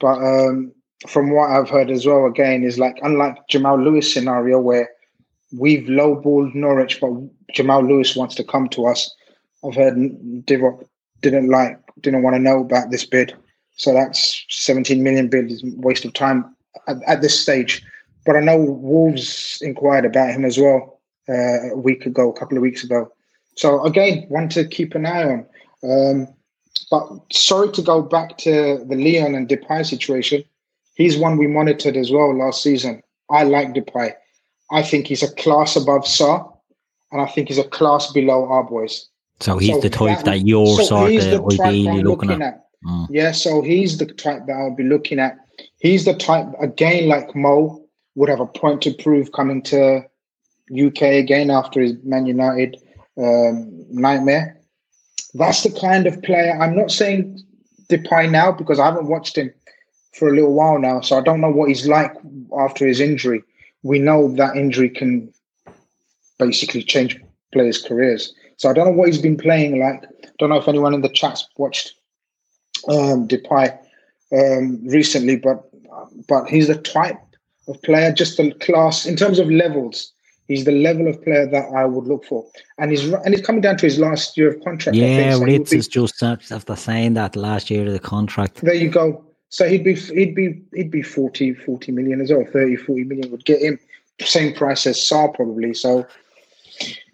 [0.00, 0.72] but um,
[1.06, 4.88] from what I've heard as well, again, is like unlike Jamal Lewis scenario where
[5.58, 7.10] we've lowballed Norwich, but
[7.52, 9.14] Jamal Lewis wants to come to us.
[9.64, 9.96] I've heard
[10.44, 10.86] Divock
[11.22, 13.34] didn't like, didn't want to know about this bid.
[13.76, 16.54] So that's 17 million bid is waste of time
[16.86, 17.82] at, at, this stage.
[18.26, 22.56] But I know Wolves inquired about him as well uh, a week ago, a couple
[22.56, 23.10] of weeks ago.
[23.56, 25.46] So again, one to keep an eye on.
[25.82, 26.28] Um,
[26.90, 30.44] but sorry to go back to the Lyon and Depay situation.
[30.94, 33.02] He's one we monitored as well last season.
[33.30, 34.12] I like Depay.
[34.70, 36.50] I think he's a class above Sarr,
[37.10, 39.08] and I think he's a class below our boys.
[39.42, 42.54] So he's so the type that, that you're so sort of ideally looking, looking, at.
[42.54, 42.66] at.
[42.86, 43.06] Mm.
[43.10, 45.36] Yeah, so he's the type that I'll be looking at.
[45.78, 50.04] He's the type again, like Mo would have a point to prove coming to
[50.72, 52.80] UK again after his Man United
[53.18, 54.60] um, nightmare.
[55.34, 56.56] That's the kind of player.
[56.60, 57.40] I'm not saying
[57.88, 59.52] Depay now because I haven't watched him
[60.14, 62.12] for a little while now, so I don't know what he's like
[62.58, 63.42] after his injury.
[63.82, 65.32] We know that injury can
[66.38, 67.18] basically change
[67.52, 68.34] players' careers.
[68.56, 70.04] So I don't know what he's been playing like.
[70.38, 71.94] Don't know if anyone in the chat's watched
[72.88, 73.78] um, Depay
[74.32, 75.68] um, recently, but
[76.28, 77.20] but he's the type
[77.68, 80.12] of player, just the class in terms of levels.
[80.48, 82.44] He's the level of player that I would look for,
[82.78, 84.96] and he's and he's coming down to his last year of contract.
[84.96, 88.60] Yeah, so Ritz is just after saying that last year of the contract.
[88.62, 89.24] There you go.
[89.48, 92.44] So he'd be he'd be he'd be 40, 40 million as well.
[92.44, 93.78] 30, 40 million would get him
[94.20, 95.74] same price as Sarr probably.
[95.74, 96.06] So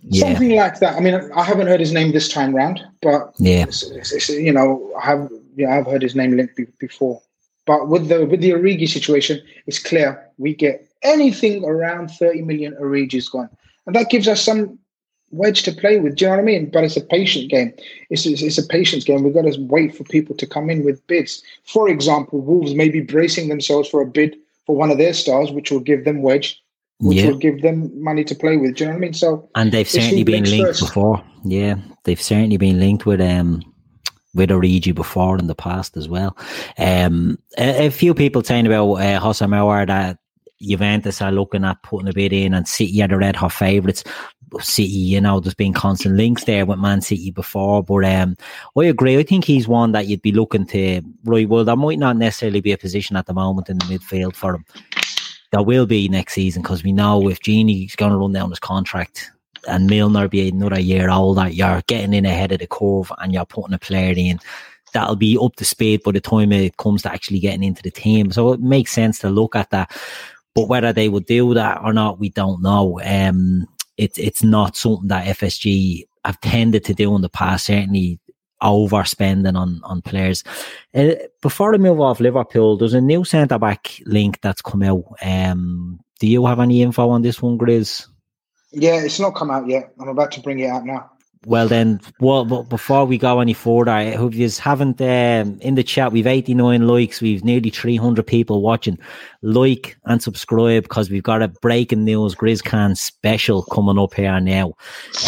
[0.03, 0.23] yeah.
[0.23, 0.97] Something like that.
[0.97, 4.29] I mean, I haven't heard his name this time round, but yeah, it's, it's, it's,
[4.29, 7.21] you know, I have yeah, I've heard his name linked be- before.
[7.67, 12.75] But with the with the Origi situation, it's clear we get anything around 30 million
[12.81, 13.51] Origi's gone.
[13.87, 14.79] And that gives us some
[15.31, 16.17] wedge to play with.
[16.17, 16.71] Do you know what I mean?
[16.71, 17.73] But it's a patient game.
[18.11, 19.23] It's, it's, it's, a patience game.
[19.23, 21.43] We've got to wait for people to come in with bids.
[21.65, 25.51] For example, Wolves may be bracing themselves for a bid for one of their stars,
[25.51, 26.61] which will give them wedge
[27.01, 27.29] which yeah.
[27.29, 28.77] will give them money to play with.
[28.77, 29.15] Do you know what I mean?
[29.15, 31.23] So and they've certainly been linked before.
[31.45, 33.63] Yeah, they've certainly been linked with um
[34.35, 36.37] with Origi before in the past as well.
[36.79, 40.19] Um, a, a few people saying about uh, Houssem Aouar that
[40.61, 44.05] Juventus are looking at putting a bid in and City are the red hot favourites.
[44.61, 48.37] City, you know, there's been constant links there with Man City before, but um,
[48.79, 49.19] I agree.
[49.19, 51.03] I think he's one that you'd be looking to.
[51.25, 54.35] Right, well, there might not necessarily be a position at the moment in the midfield
[54.35, 54.65] for him.
[55.51, 58.59] There will be next season because we know if Gini's going to run down his
[58.59, 59.31] contract
[59.67, 63.47] and Milner be another year older, you're getting in ahead of the curve and you're
[63.47, 64.39] putting a player in
[64.93, 67.91] that'll be up to speed by the time it comes to actually getting into the
[67.91, 68.31] team.
[68.31, 69.91] So it makes sense to look at that.
[70.55, 73.01] But whether they would do that or not, we don't know.
[73.05, 77.67] Um, it's it's not something that FSG have tended to do in the past.
[77.67, 78.19] Certainly
[78.63, 80.45] overspending on on players.
[80.95, 85.05] Uh, before I move off Liverpool, there's a new centre back link that's come out.
[85.23, 88.07] Um, do you have any info on this one, Grizz?
[88.73, 89.93] Yeah, it's not come out yet.
[90.01, 91.11] I'm about to bring it out now.
[91.47, 95.77] Well then, well, but before we go any further, I hope you haven't um, in
[95.77, 96.11] the chat.
[96.11, 97.21] We've 89 likes.
[97.21, 98.99] We've nearly 300 people watching.
[99.41, 104.75] Like and subscribe because we've got a breaking news Grizzcan special coming up here now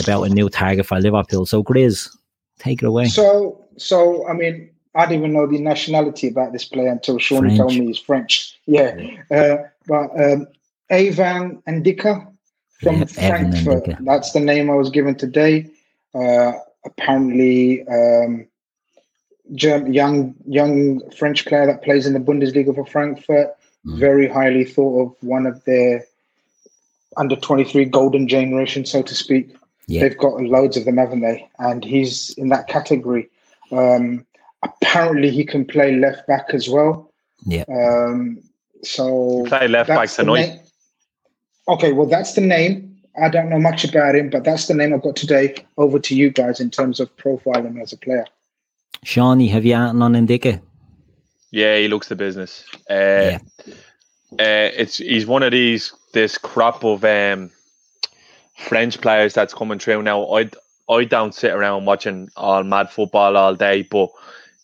[0.01, 1.47] about a new target for Liverpool.
[1.47, 2.11] So Grizz,
[2.61, 3.07] take it away.
[3.09, 7.41] So, so I mean, I didn't even know the nationality about this player until Sean
[7.41, 7.59] French.
[7.59, 8.59] told me he's French.
[8.67, 8.97] Yeah,
[9.31, 10.47] uh, but um,
[10.89, 12.27] Evan Ndicka
[12.83, 13.97] from yeah, Frankfurt.
[14.01, 15.67] That's the name I was given today.
[16.15, 16.53] Uh,
[16.85, 18.47] apparently, um,
[19.55, 23.49] German, young young French player that plays in the Bundesliga for Frankfurt.
[23.87, 23.99] Mm.
[23.99, 26.05] Very highly thought of, one of their
[27.17, 29.55] under twenty three golden generation, so to speak.
[29.91, 30.03] Yeah.
[30.03, 31.51] They've got loads of them, haven't they?
[31.59, 33.29] And he's in that category.
[33.73, 34.25] Um,
[34.63, 37.13] apparently, he can play left back as well.
[37.45, 37.65] Yeah.
[37.69, 38.41] Um,
[38.85, 40.61] so play left back tonight.
[41.67, 42.97] Okay, well, that's the name.
[43.21, 45.57] I don't know much about him, but that's the name I've got today.
[45.77, 48.27] Over to you guys in terms of profiling as a player.
[49.03, 50.61] Shawnee, have you anything on Ndicka?
[51.51, 52.65] Yeah, he looks the business.
[52.89, 53.39] Uh, yeah.
[54.39, 57.51] Uh, it's he's one of these this crop of um,
[58.61, 60.33] French players that's coming through now.
[60.35, 60.51] I
[60.89, 64.11] I don't sit around watching all mad football all day, but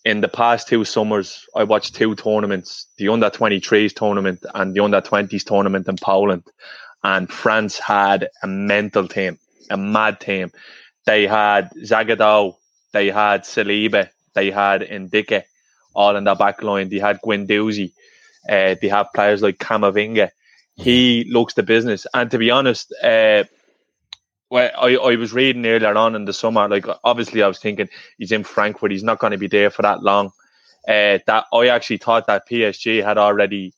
[0.04, 4.80] in the past two summers, I watched two tournaments: the under 23s tournament and the
[4.80, 6.44] under 20s tournament in Poland
[7.06, 9.38] and France had a mental team,
[9.70, 10.50] a mad team.
[11.04, 12.56] They had Zagadou,
[12.92, 15.44] they had Saliba, they had Ndicka,
[15.94, 16.88] all in the back line.
[16.88, 17.92] They had Guendouzi,
[18.48, 20.30] uh, they have players like Camavinga.
[20.74, 22.08] He looks the business.
[22.12, 23.44] And to be honest, uh,
[24.50, 27.88] well, I, I was reading earlier on in the summer, like obviously I was thinking
[28.18, 30.30] he's in Frankfurt, he's not going to be there for that long.
[30.88, 33.74] Uh, that I actually thought that PSG had already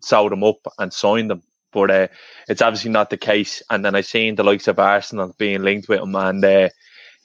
[0.00, 2.08] sold him up and signed him but uh,
[2.48, 3.62] it's obviously not the case.
[3.70, 6.68] And then I seen the likes of Arsenal being linked with him, and uh,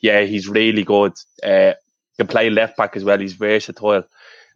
[0.01, 1.13] yeah, he's really good.
[1.43, 1.73] Uh,
[2.17, 3.17] can play left back as well.
[3.17, 4.03] He's versatile,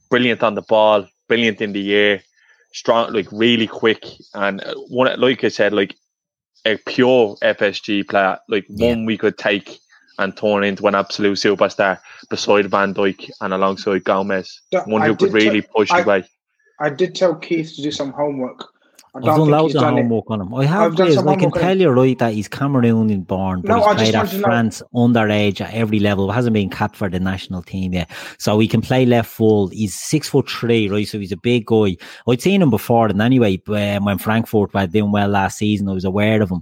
[0.09, 2.21] brilliant on the ball, brilliant in the air,
[2.73, 5.95] strong, like really quick, and uh, one like I said, like
[6.65, 8.89] a pure FSG player, like yeah.
[8.89, 9.79] one we could take
[10.19, 15.15] and turn into an absolute superstar beside Van Dijk and alongside Gomez, so one who
[15.15, 16.23] could really push I, away.
[16.79, 18.67] I did tell Keith to do some homework
[19.17, 20.53] I've done loads of homework on him.
[20.53, 21.17] I have this.
[21.17, 24.81] I can tell you right that he's Cameroonian born, but no, he's played at France
[24.93, 26.31] underage at every level.
[26.31, 29.67] Hasn't been capped for the national team yet, so he can play left full.
[29.67, 31.07] He's six foot three, right?
[31.07, 31.97] So he's a big guy.
[32.27, 36.05] I'd seen him before, and anyway, when Frankfurt were doing well last season, I was
[36.05, 36.61] aware of him.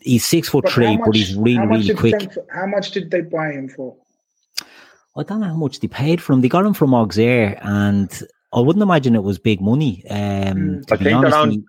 [0.00, 2.30] He's six foot but three, much, but he's really, really quick.
[2.50, 3.96] How much did they buy him for?
[5.16, 6.42] I don't know how much they paid for him.
[6.42, 8.22] They got him from Auxerre, and
[8.56, 10.02] I wouldn't imagine it was big money.
[10.08, 11.64] Um, I think honest, they're, on,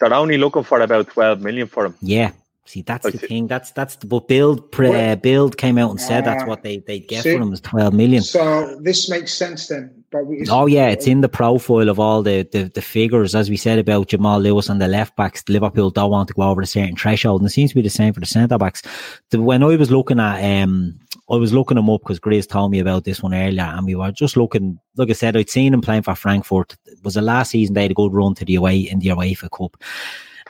[0.00, 1.94] they're only looking for about twelve million for him.
[2.00, 2.32] Yeah,
[2.64, 3.26] see, that's I the see.
[3.26, 3.46] thing.
[3.46, 6.78] That's that's the, but Bild uh, Bild came out and said uh, that's what they
[6.78, 8.22] they get see, for him is twelve million.
[8.22, 10.02] So this makes sense then.
[10.10, 13.50] But we, oh yeah, it's in the profile of all the, the the figures as
[13.50, 15.44] we said about Jamal Lewis and the left backs.
[15.46, 17.90] Liverpool don't want to go over a certain threshold, and it seems to be the
[17.90, 18.82] same for the centre backs.
[19.28, 20.98] The, when I was looking at um
[21.30, 23.94] I was looking him up because Grace told me about this one earlier, and we
[23.94, 24.80] were just looking.
[24.96, 26.76] Like I said, I'd seen him playing for Frankfurt.
[26.86, 29.08] It was the last season they had a good run to the away in the
[29.08, 29.76] UEFA Cup,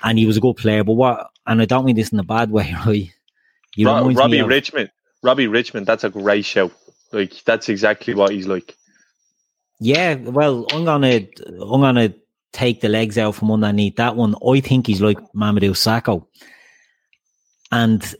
[0.02, 0.82] and he was a good player.
[0.82, 1.30] But what?
[1.46, 3.12] And I don't mean this in a bad way, right?
[3.78, 4.90] Ro- Robbie of, Richmond,
[5.22, 5.86] Robbie Richmond.
[5.86, 6.70] That's a great show.
[7.12, 8.76] Like that's exactly what he's like.
[9.80, 11.26] Yeah, well, I'm gonna
[11.60, 12.14] I'm gonna
[12.52, 14.34] take the legs out from underneath that one.
[14.46, 16.26] I think he's like Mamadou Sakho,
[17.70, 18.14] and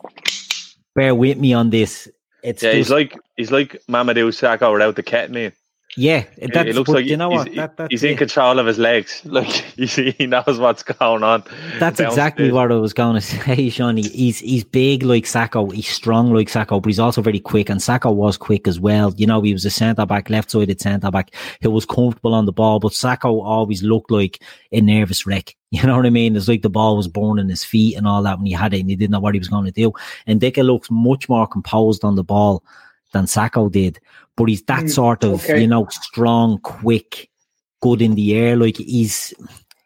[0.95, 2.09] bear with me on this.
[2.43, 5.53] It's yeah, he's like he's like Mamadou Sakho without the ketamine.
[5.97, 7.77] Yeah, that's, it looks like you know he's, what?
[7.77, 8.19] That, he's in it.
[8.19, 9.23] control of his legs.
[9.31, 11.43] Like you see, he knows what's going on.
[11.81, 12.13] That's Downstairs.
[12.13, 13.97] exactly what I was going to say, Sean.
[13.97, 17.69] He- He's he's big like Sakho, he's strong like Sakho, but he's also very quick.
[17.71, 19.13] And Sakho was quick as well.
[19.17, 22.47] You know, he was a centre back, left sided centre back who was comfortable on
[22.47, 25.57] the ball, but Sakho always looked like a nervous wreck.
[25.73, 26.35] You know what I mean?
[26.35, 28.75] It's like the ball was born in his feet and all that when he had
[28.75, 29.93] it and he didn't know what he was going to do.
[30.27, 32.65] Ndicka looks much more composed on the ball
[33.13, 34.01] than Sakho did.
[34.37, 35.61] But he's that Mm, sort of, okay.
[35.61, 37.29] you know, strong, quick,
[37.83, 38.57] good in the air.
[38.57, 39.35] Like he's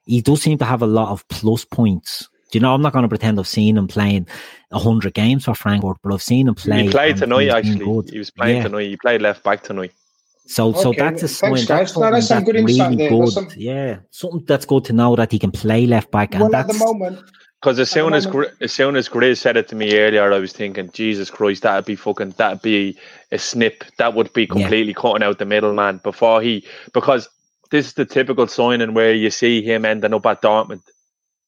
[0.06, 2.28] he does seem to have a lot of plus points.
[2.52, 2.72] Do you know?
[2.74, 4.28] I'm not going to pretend I've seen him playing
[4.72, 6.84] hundred games for Frankfurt, but I've seen him play.
[6.84, 7.44] He played and tonight.
[7.44, 8.10] he's Actually, good.
[8.10, 8.62] he was playing Yeah.
[8.64, 8.86] tonight.
[8.88, 9.92] He played left back tonight.
[10.46, 11.52] So, so that's a thanks, sign.
[11.54, 11.66] guys.
[11.66, 13.08] That's, No, that's some something good insight really there.
[13.10, 13.22] good.
[13.22, 16.44] That's some- Yeah, something that's good to know that he can play left back, and
[16.44, 17.18] at that's the moment,
[17.64, 18.26] Because as soon as
[18.60, 21.86] as soon as Grizz said it to me earlier, I was thinking, Jesus Christ, that'd
[21.86, 22.94] be fucking that'd be
[23.32, 23.84] a snip.
[23.96, 27.26] That would be completely cutting out the middleman before he because
[27.70, 30.82] this is the typical signing where you see him ending up at Dortmund,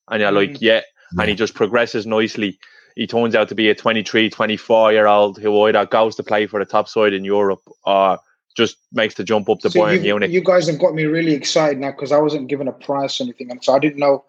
[0.09, 0.59] and you're like, Mm.
[0.63, 0.81] yeah,
[1.19, 2.59] and he just progresses nicely.
[2.95, 6.47] He turns out to be a 23, 24 year old who either goes to play
[6.47, 8.19] for the top side in Europe or
[8.57, 10.31] just makes the jump up to See, Bayern you, Munich.
[10.31, 13.25] you guys have got me really excited now because I wasn't given a price or
[13.25, 14.25] anything, and so I didn't know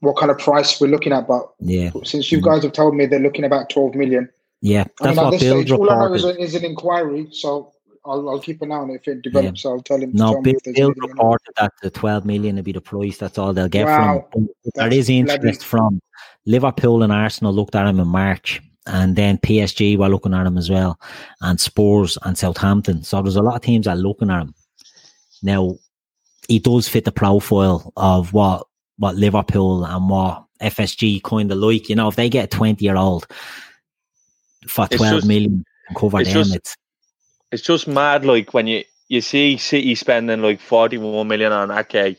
[0.00, 1.26] what kind of price we're looking at.
[1.26, 2.44] But yeah, since you Mhm.
[2.44, 4.28] guys have told me they're looking about twelve million,
[4.60, 4.84] yeah.
[5.00, 7.72] I mean, at what Bill stage, all I know is, is an inquiry, so
[8.06, 9.62] I'll, I'll keep an eye on it if it develops.
[9.62, 10.12] So I'll tell him.
[10.12, 11.08] to No, Bill, Bill anything or not.
[11.08, 13.16] reported that the 12 million would be the price.
[13.16, 14.26] That's all they'll get Wow.
[14.32, 16.00] from There That's interest bloody- from
[16.44, 20.58] Liverpool and Arsenal looked at him in March, and then PSG were looking at him
[20.58, 20.98] as well,
[21.40, 23.02] and Spurs and Southampton.
[23.04, 24.54] So there's a lot of teams that are looking at him.
[25.42, 25.76] Now,
[26.48, 28.66] he does fit the profile of what
[28.98, 31.88] what Liverpool and what FSG kind of like.
[31.88, 33.26] You know, if they get a 20 year old
[34.68, 36.76] for twelve just- million and cover it's them, just- it's
[37.52, 38.24] it's just mad.
[38.24, 42.18] Like when you you see City spending like forty one million on Ake,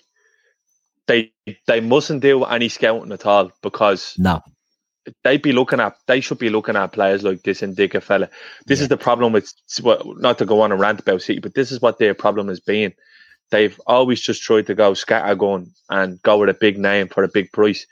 [1.07, 1.31] they
[1.67, 4.41] they mustn't do any scouting at all because no.
[5.23, 8.29] they'd be looking at they should be looking at players like this Ndicka fella.
[8.67, 8.83] This Yeah.
[8.83, 9.51] is the problem with
[10.17, 12.59] not to go on a rant about City, but this is what their problem has
[12.59, 12.93] been.
[13.51, 17.29] They've always just tried to go scattergun and go with a big name for a
[17.29, 17.85] big price,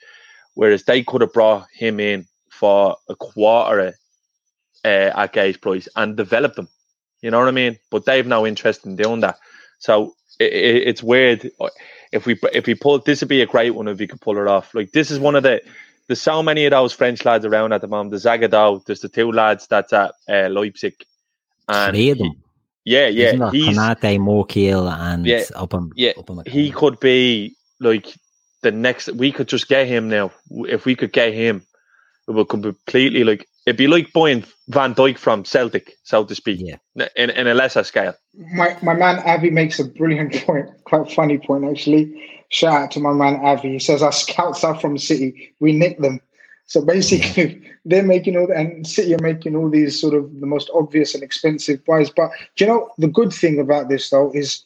[0.55, 3.93] whereas they could have brought him in for a quarter
[4.83, 6.69] uh, at Gay's price and developed them.
[7.21, 7.79] You know what I mean?
[7.89, 9.37] But they've no interest in doing that.
[9.79, 11.49] So it, it, it's weird.
[12.11, 14.37] If we if we pull this would be a great one if we could pull
[14.37, 14.73] it off.
[14.75, 15.61] Like this is one of the
[16.07, 18.11] there's so many of those French lads around at the moment.
[18.11, 20.95] There's Zagadou, there's the two lads that's at uh, Leipzig.
[21.69, 22.42] And Three of them.
[22.85, 23.27] Yeah, yeah.
[23.27, 23.53] Isn't it?
[23.53, 28.13] He's Konate, Mukiele, and Yeah, up yeah, up he could be like
[28.61, 29.09] the next.
[29.13, 30.31] We could just get him now.
[30.51, 31.65] If we could get him,
[32.27, 36.59] it would completely like it'd be like buying Van Dijk from Celtic, so to speak,
[36.61, 37.07] Yeah.
[37.15, 38.13] in in a lesser scale.
[38.53, 42.13] My my man Avi makes a brilliant point, quite funny point actually.
[42.49, 43.71] Shout out to my man Avi.
[43.71, 45.55] He says our scouts are from the City.
[45.59, 46.19] We nick them.
[46.65, 50.69] So basically, they're making all and City are making all these sort of the most
[50.73, 52.09] obvious and expensive buys.
[52.09, 54.63] But do you know the good thing about this though is,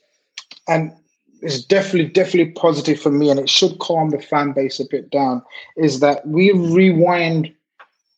[0.67, 0.93] and
[1.41, 5.09] it's definitely definitely positive for me, and it should calm the fan base a bit
[5.09, 5.43] down.
[5.75, 7.53] Is that we rewind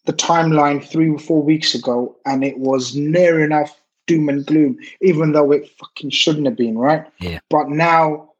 [0.06, 4.78] the timeline three or four weeks ago, and it was near enough doom and gloom,
[5.02, 7.06] even though it fucking shouldn't have been, right?
[7.20, 7.40] Yeah.
[7.50, 8.32] But now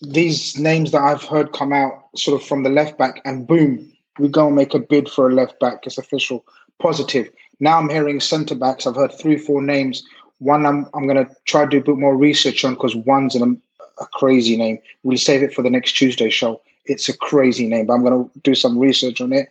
[0.00, 3.92] these names that I've heard come out sort of from the left back, and boom,
[4.18, 5.86] we go and make a bid for a left back.
[5.86, 6.44] It's official,
[6.80, 7.30] positive.
[7.60, 8.86] Now I'm hearing centre backs.
[8.86, 10.02] I've heard three, four names.
[10.38, 13.60] One I'm I'm gonna try to do a bit more research on because one's an,
[14.00, 14.78] a crazy name.
[15.02, 16.62] We'll save it for the next Tuesday show.
[16.86, 19.48] It's a crazy name, but I'm gonna do some research on it.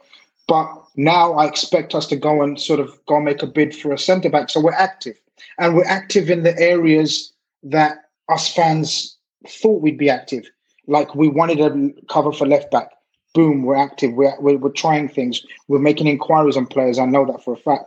[0.47, 3.75] But now I expect us to go and sort of go and make a bid
[3.75, 4.49] for a centre back.
[4.49, 5.15] So we're active,
[5.59, 7.31] and we're active in the areas
[7.61, 9.15] that us fans
[9.47, 10.49] thought we'd be active.
[10.87, 12.89] Like we wanted a cover for left back.
[13.33, 14.13] Boom, we're active.
[14.13, 15.45] We're, we're, we're trying things.
[15.67, 16.99] We're making inquiries on players.
[16.99, 17.85] I know that for a fact.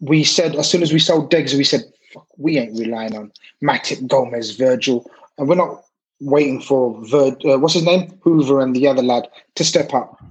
[0.00, 3.32] We said as soon as we sold Deggs, we said, Fuck, we ain't relying on
[3.62, 5.08] Matip, Gomez, Virgil,
[5.38, 5.84] and we're not
[6.20, 10.22] waiting for Vir- uh, what's his name, Hoever, and the other lad to step up.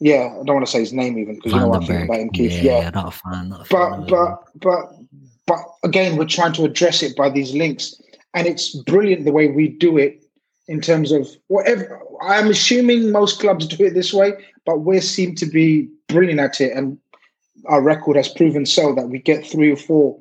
[0.00, 2.04] Yeah, I don't want to say his name even because you know what I think
[2.04, 2.52] about him, Keith.
[2.52, 3.50] Yeah, yeah not a fan.
[3.50, 4.08] Not a but it.
[4.08, 4.92] but but
[5.46, 8.00] but again we're trying to address it by these links
[8.34, 10.22] and it's brilliant the way we do it
[10.70, 14.32] in terms of whatever i'm assuming most clubs do it this way
[14.64, 16.98] but we seem to be brilliant at it and
[17.66, 20.18] our record has proven so that we get three or four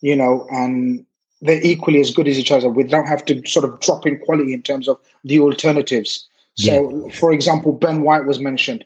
[0.00, 1.04] you know and
[1.42, 4.18] they're equally as good as each other we don't have to sort of drop in
[4.20, 6.26] quality in terms of the alternatives
[6.56, 8.84] so for example ben white was mentioned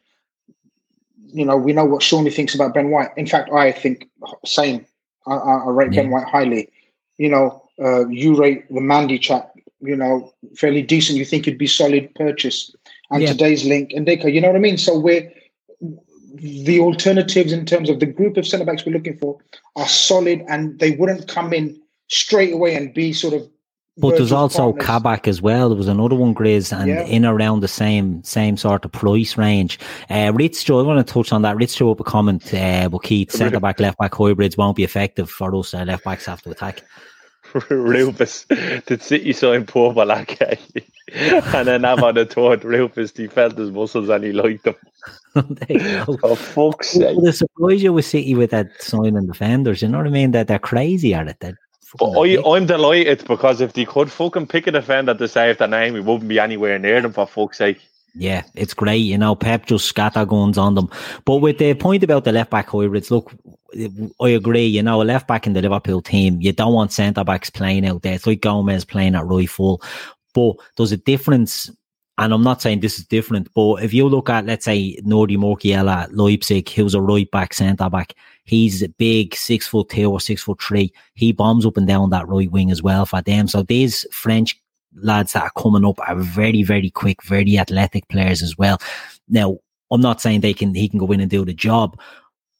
[1.34, 3.10] you know, we know what Shawnee thinks about Ben White.
[3.16, 4.08] In fact, I think
[4.46, 4.86] same.
[5.26, 6.70] I, I I rate Ben White highly.
[7.18, 9.52] You know, uh, you rate the Mandy chap,
[9.84, 11.18] you know, fairly decent.
[11.18, 12.74] You think it'd be solid purchase.
[13.10, 13.32] And Yeah.
[13.32, 14.78] today's link Ndicka, you know what I mean?
[14.78, 15.30] So we're
[16.36, 19.38] the alternatives in terms of the group of centre backs we're looking for
[19.76, 23.48] are solid and they wouldn't come in straight away and be sort of
[23.96, 24.86] But there's also partners.
[24.86, 25.68] Kabak as well.
[25.68, 27.04] There was another one, Grizz, and Yeah.
[27.06, 29.78] in around the same same sort of price range.
[30.10, 31.56] Uh, Ritz Joe, I want to touch on that.
[31.56, 34.82] Ritz Joe up a comment, uh, but Keith, centre back, left back hybrids won't be
[34.82, 35.72] effective for us.
[35.74, 36.82] Uh, left backs have to attack.
[37.70, 38.44] Rufus,
[38.86, 40.58] did City sign poor Balake?
[41.54, 44.74] and then have on the third, Rufus, he felt his muscles and he liked them.
[45.34, 46.16] there you go.
[46.16, 47.16] For fuck's sake.
[47.16, 49.82] Would it surprise you with City with that signing defenders?
[49.82, 50.32] You know what I mean?
[50.32, 51.36] That they're crazy at it.
[51.40, 51.58] They're
[51.98, 55.66] But I, I'm delighted because if they could fucking pick a defender to save the
[55.66, 57.80] name, we wouldn't be anywhere near them for fuck's sake.
[58.14, 58.98] Yeah, it's great.
[58.98, 60.88] You know, Pep just scatter guns on them.
[61.24, 63.34] But with the point about the left back hybrids, look,
[64.20, 64.66] I agree.
[64.66, 67.86] You know, a left back in the Liverpool team, you don't want centre backs playing
[67.86, 68.14] out there.
[68.14, 69.82] It's like Gomez playing at right full.
[70.32, 71.70] But there's a difference.
[72.16, 75.36] And I'm not saying this is different, but if you look at, let's say, Nordi
[75.36, 80.12] Mukiele at Leipzig, who's a right back, centre back, he's a big, six foot two
[80.12, 80.92] or six foot three.
[81.14, 83.48] He bombs up and down that right wing as well for them.
[83.48, 84.56] So these French
[84.94, 88.78] lads that are coming up are very, very quick, very athletic players as well.
[89.28, 89.58] Now,
[89.90, 91.98] I'm not saying they can he can go in and do the job,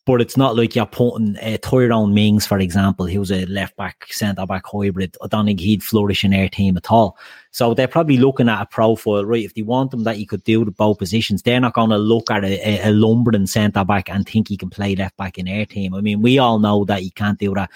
[0.07, 3.75] but it's not like you're putting uh, Tyrone Mings, for example, he was a left
[3.77, 5.17] back, centre back hybrid.
[5.23, 7.17] I don't think he'd flourish in their team at all.
[7.53, 9.45] So they're probably looking at a profile, right?
[9.45, 11.97] If they want them that he could do the both positions, they're not going to
[11.97, 15.39] look at a, a, a lumbering centre back and think he can play left back
[15.39, 15.95] in their team.
[15.95, 17.71] I mean, we all know that he can't do that.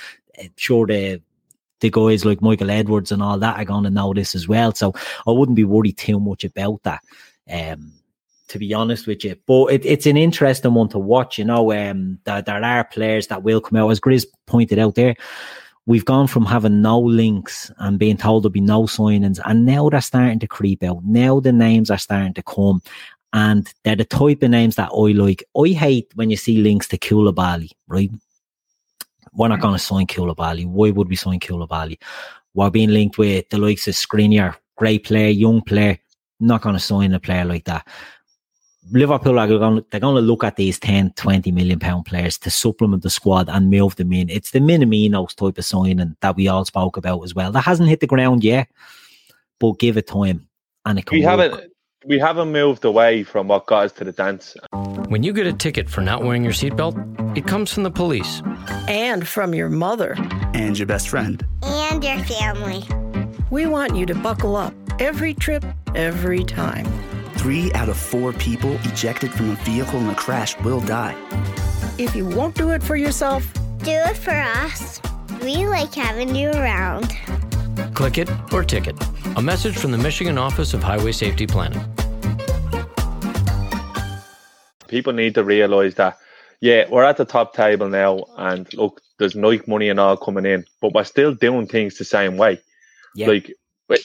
[0.56, 1.22] Sure, the
[1.80, 4.74] the guys like Michael Edwards and all that are going to know this as well.
[4.74, 4.94] So
[5.26, 7.02] I wouldn't be worried too much about that.
[7.50, 7.92] Um,
[8.48, 11.38] to be honest with you, but it, it's an interesting one to watch.
[11.38, 14.94] You know, um, there, there are players that will come out, as Grizz pointed out
[14.94, 15.16] there.
[15.84, 19.88] We've gone from having no links and being told there'll be no signings, and now
[19.88, 21.04] they're starting to creep out.
[21.04, 22.82] Now the names are starting to come,
[23.32, 25.44] and they're the type of names that I like.
[25.56, 28.10] I hate when you see links to Koulibaly, right?
[29.38, 29.62] We're not mm.
[29.62, 30.66] going to sign Koulibaly.
[30.66, 31.98] Why would we sign Koulibaly?
[32.54, 35.98] We're being linked with the likes of Skriniar, great player, young player.
[36.40, 37.86] Not going to sign a player like that.
[38.90, 42.50] Liverpool are going, they're going to look at these 10, 20 million pound players to
[42.50, 44.28] supplement the squad and move them in.
[44.28, 47.52] It's the Minaminos type of signing that we all spoke about as well.
[47.52, 48.68] That hasn't hit the ground yet,
[49.60, 50.48] but give it time
[50.84, 51.40] and it can We work.
[51.40, 51.72] haven't
[52.06, 54.56] we haven't moved away from what got us to the dance.
[55.08, 58.42] When you get a ticket for not wearing your seatbelt, it comes from the police.
[58.88, 60.14] and from your mother.
[60.54, 61.44] and your best friend.
[61.62, 62.84] and your family.
[63.50, 66.86] We want you to buckle up every trip, every time.
[67.34, 71.16] Three out of four people ejected from a vehicle in a crash will die.
[71.98, 73.44] If you won't do it for yourself,
[73.84, 75.00] Do it for us.
[75.40, 77.16] We like having you around.
[77.94, 78.96] Click it or ticket.
[79.36, 81.80] A message from the Michigan Office of Highway Safety Planning.
[84.88, 86.18] People need to realise that
[86.60, 90.44] yeah, we're at the top table now and look, there's Nike money and all coming
[90.44, 92.58] in, but we're still doing things the same way.
[93.14, 93.28] Yeah.
[93.28, 93.52] Like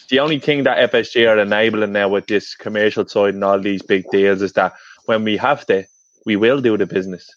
[0.09, 3.81] the only thing that FSG are enabling now with this commercial side and all these
[3.81, 4.73] big deals is that
[5.05, 5.85] when we have to,
[6.25, 7.29] we will do the business.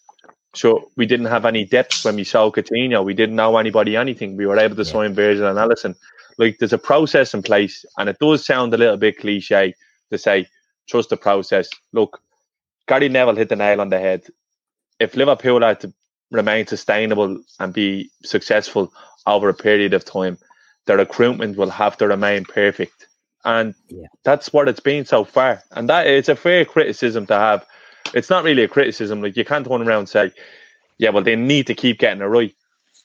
[0.55, 3.03] So we didn't have any depth when we sold Coutinho.
[3.03, 4.37] We didn't know anybody anything.
[4.37, 4.91] We were able to Yeah.
[4.91, 5.95] sign Virgil and Alisson.
[6.37, 9.73] Like there's a process in place, and it does sound a little bit cliche
[10.11, 10.47] to say
[10.87, 11.69] trust the process.
[11.93, 12.21] Look,
[12.87, 14.23] Gary Neville hit the nail on the head.
[14.99, 15.93] If Liverpool are to
[16.31, 18.91] remain sustainable and be successful
[19.25, 20.37] over a period of time,
[20.85, 23.07] the recruitment will have to remain perfect.
[23.45, 24.07] And Yeah.
[24.23, 25.63] that's what it's been so far.
[25.71, 27.65] And that it's a fair criticism to have.
[28.13, 29.21] It's not really a criticism.
[29.21, 30.31] Like you can't turn around and say,
[30.97, 32.53] Yeah, well they need to keep getting it right.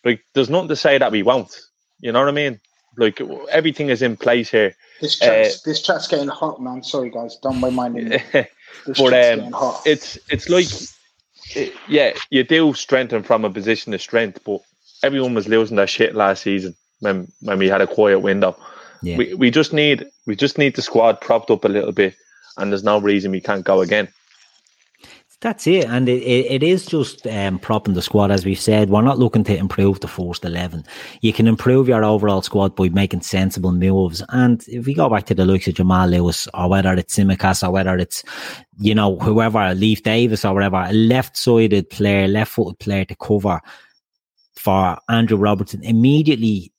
[0.05, 1.55] Like there's nothing to say that we won't.
[2.01, 2.61] You know what I mean?
[2.97, 3.21] Like
[3.51, 4.75] everything is in place here.
[5.01, 6.83] this chat's, this chat's getting hot, man.
[6.83, 7.37] Sorry, guys.
[7.43, 8.19] Don't mind minding me.
[8.87, 9.83] This but chat's um, getting hot.
[9.87, 10.67] it's it's like
[11.55, 14.61] it- yeah, you do strengthen from a position of strength, but
[15.03, 18.57] everyone was losing their shit last season when when we had a quiet window.
[19.03, 19.17] Yeah.
[19.19, 22.15] We we just need we just need the squad propped up a little bit,
[22.57, 24.09] and there's no reason we can't go again.
[25.43, 28.91] That's it, and it, it, it is just um, propping the squad, as we've said.
[28.91, 30.85] We're not looking to improve the first eleven.
[31.21, 34.23] You can improve your overall squad by making sensible moves.
[34.29, 37.67] And if we go back to the likes of Jamal Lewis, or whether it's Tsimikas,
[37.67, 38.23] or whether it's
[38.79, 43.61] you know whoever, Leif Davis, or whatever, a left-sided player, left-footed player to cover
[44.55, 46.73] for Andrew Robertson immediately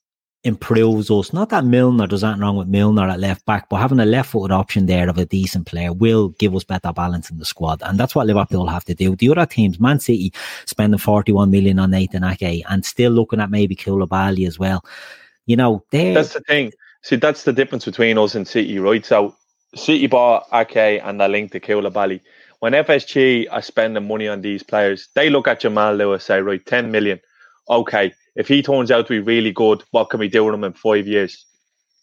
[0.44, 1.32] improves us.
[1.32, 4.30] Not that Milner, there's nothing wrong with Milner at left back, but having a left
[4.30, 7.82] footed option there of a decent player will give us better balance in the squad.
[7.82, 9.16] And that's what Liverpool have to do.
[9.16, 10.32] The other teams, Man City,
[10.66, 14.84] spending 41 million on Nathan Ake and still looking at maybe Koulibaly as well.
[15.46, 16.72] You know, that's the thing.
[17.02, 19.04] See, that's the difference between us and City, right?
[19.04, 19.34] So
[19.74, 22.20] City bought Ake and they linked to Koulibaly.
[22.60, 26.64] When FSG are spending money on these players, they look at Jamal Lewis, say, right,
[26.64, 27.20] 10 million.
[27.68, 30.64] Okay, if he turns out to be really good, what can we do with him
[30.64, 31.46] in five years?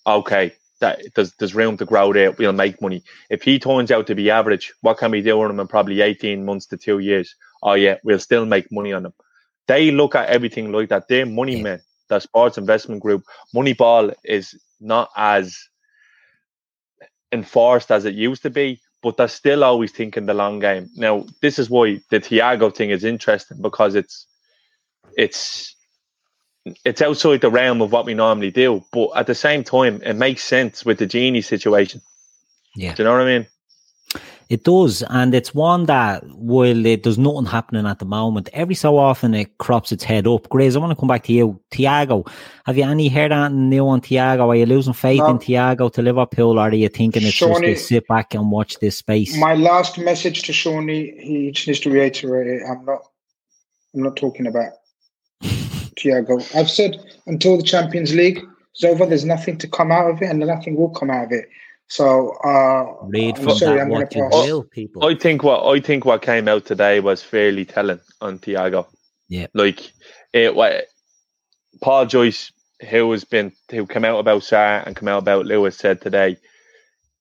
[0.07, 2.31] Okay, that there's there's room to grow there.
[2.31, 3.03] We'll make money.
[3.29, 6.01] If he turns out to be average, what can we do with him in probably
[6.01, 7.35] 18 months to two years?
[7.63, 9.13] Oh yeah, we'll still make money on him.
[9.67, 11.07] They look at everything like that.
[11.07, 11.63] They're money yeah.
[11.63, 11.81] men.
[12.09, 13.23] The sports investment group,
[13.55, 15.57] Moneyball is not as
[17.31, 20.89] enforced as it used to be, but they're still always thinking the long game.
[20.95, 24.27] Now, this is why the Thiago thing is interesting because it's
[25.15, 25.75] it's
[26.85, 30.13] it's outside the realm of what we normally do, but at the same time, it
[30.13, 32.01] makes sense with the Gini situation.
[32.75, 33.47] Yeah, do you know what I mean?
[34.49, 38.75] It does, and it's one that while it, there's nothing happening at the moment, every
[38.75, 40.49] so often it crops its head up.
[40.49, 42.29] Grace, I want to come back to you, Thiago.
[42.65, 44.47] Have you any heard anything new on Thiago?
[44.47, 45.27] Are you losing faith no.
[45.27, 48.51] in Thiago to Liverpool, or are you thinking it's Shawnee, just to sit back and
[48.51, 49.37] watch this space?
[49.37, 52.61] My last message to Shawnee, he just needs to reiterate it.
[52.69, 53.05] I'm not,
[53.95, 54.73] I'm not talking about
[55.99, 56.55] Thiago.
[56.55, 58.43] I've said until the Champions League
[58.75, 61.31] is over, there's nothing to come out of it, and nothing will come out of
[61.31, 61.49] it.
[61.87, 65.03] So uh, read from sorry, that what you will, people.
[65.03, 68.87] I think what I think what came out today was fairly telling on Thiago.
[69.27, 69.91] Yeah, like
[70.31, 70.55] it.
[70.55, 70.85] What
[71.81, 72.53] Paul Joyce,
[72.89, 76.37] who has been who came out about Sarr and come out about Lewis, said today,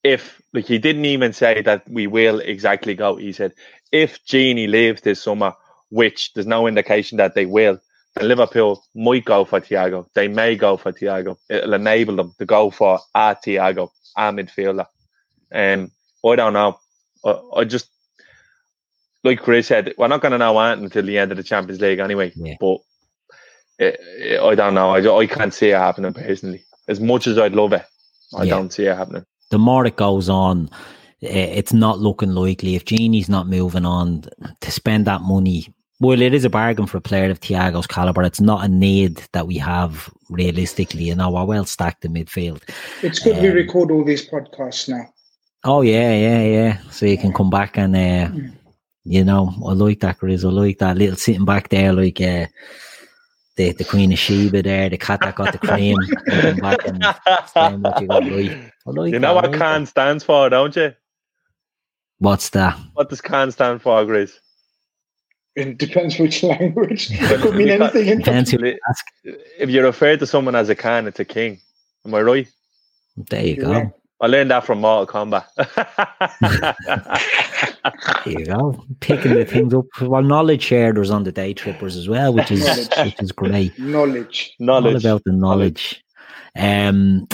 [0.05, 3.17] if like he didn't even say that we will exactly go.
[3.17, 3.55] He said
[3.91, 5.55] if Gini leaves this summer,
[5.89, 7.81] which there's no indication that they will,
[8.21, 10.07] Liverpool might go for Thiago.
[10.15, 11.37] They may go for Thiago.
[11.49, 14.87] It'll enable them to go for a Thiago a midfielder.
[15.53, 15.91] Um,
[16.25, 16.79] I don't know.
[17.25, 17.89] I, I just
[19.25, 21.99] like Chris said, we're not going to know until the end of the Champions League
[21.99, 22.33] anyway.
[22.35, 22.55] Yeah.
[22.59, 22.79] But
[23.79, 24.91] it, it, I don't know.
[24.91, 26.65] I, I can't see it happening personally.
[26.89, 27.85] As much as I'd love it,
[28.35, 28.55] I yeah.
[28.55, 29.25] don't see it happening.
[29.51, 30.71] The more it goes on,
[31.21, 32.77] it's not looking likely.
[32.77, 34.25] If Gini's not moving on
[34.61, 38.23] to spend that money well, it is a bargain for a player of Thiago's caliber.
[38.23, 41.05] It's not a need that we have realistically.
[41.05, 42.63] You know, we're well stacked in midfield.
[43.03, 45.07] It's good um, we record all these podcasts now.
[45.63, 46.79] Oh yeah, yeah, yeah.
[46.91, 48.53] So you can come back and uh, mm.
[49.05, 50.43] you know, I like that, Chris.
[50.43, 52.47] I like that little sitting back there, like uh,
[53.57, 55.99] the the Queen of Sheba there, the cat that got the cream.
[56.61, 58.73] back and what you got right.
[58.87, 60.95] Like you know that, what like Khan stands for, don't you?
[62.21, 62.79] What's that?
[62.95, 64.41] What does Khan stand for, Grace?
[65.57, 67.09] It depends which language.
[67.11, 68.09] it could mean anything.
[68.09, 68.79] In
[69.25, 71.61] if you refer to someone as a Khan, it's a king.
[72.07, 72.49] Am I right?
[73.17, 73.93] There you go.
[74.23, 75.47] I learned that from Mortal Kombat.
[78.25, 78.85] there you go.
[79.01, 79.87] Picking the things up.
[80.01, 83.79] Well, knowledge shared was on the day trippers as well, which is which is great.
[83.79, 84.55] Knowledge.
[84.59, 85.07] Knowledge.
[85.07, 86.03] All about the knowledge.
[86.57, 86.93] knowledge.
[86.93, 87.29] Um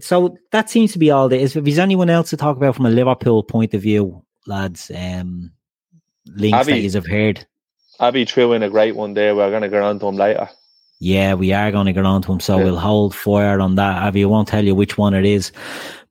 [0.00, 1.56] so that seems to be all there is.
[1.56, 5.50] If there's anyone else to talk about from a Liverpool point of view, lads, um,
[6.34, 7.46] links Abby, that you have heard.
[8.00, 9.34] Abby threw in a great one there.
[9.34, 10.48] We're going to get on to him later.
[11.00, 12.64] Yeah, we are going to get on to him, so yeah.
[12.64, 14.02] we'll hold fire on that.
[14.02, 15.52] Abby, I won't tell you which one it is,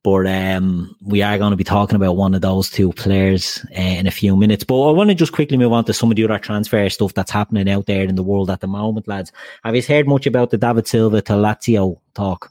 [0.02, 3.80] but um, we are going to be talking about one of those two players uh,
[3.80, 4.64] in a few minutes.
[4.64, 7.12] But I want to just quickly move on to some of the other transfer stuff
[7.12, 9.30] that's happening out there in the world at the moment, lads.
[9.62, 12.50] Have you heard much about the David Silva to Lazio talk?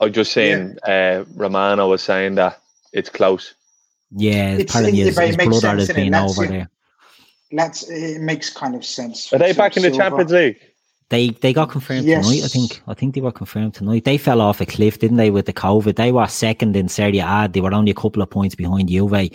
[0.00, 1.22] I was just saying, yeah.
[1.22, 2.60] uh, Romano was saying that
[2.92, 3.54] it's close.
[4.14, 6.70] Yeah, it's, apparently his, his brother has been over there.
[7.50, 9.32] That's it makes kind of sense.
[9.32, 10.60] Are they back in the Champions League?
[11.10, 12.26] They they got confirmed yes.
[12.26, 12.44] tonight.
[12.44, 14.04] I think I think they were confirmed tonight.
[14.04, 15.96] They fell off a cliff, didn't they, with the COVID?
[15.96, 17.48] They were second in Serie A.
[17.52, 19.30] They were only a couple of points behind Juve,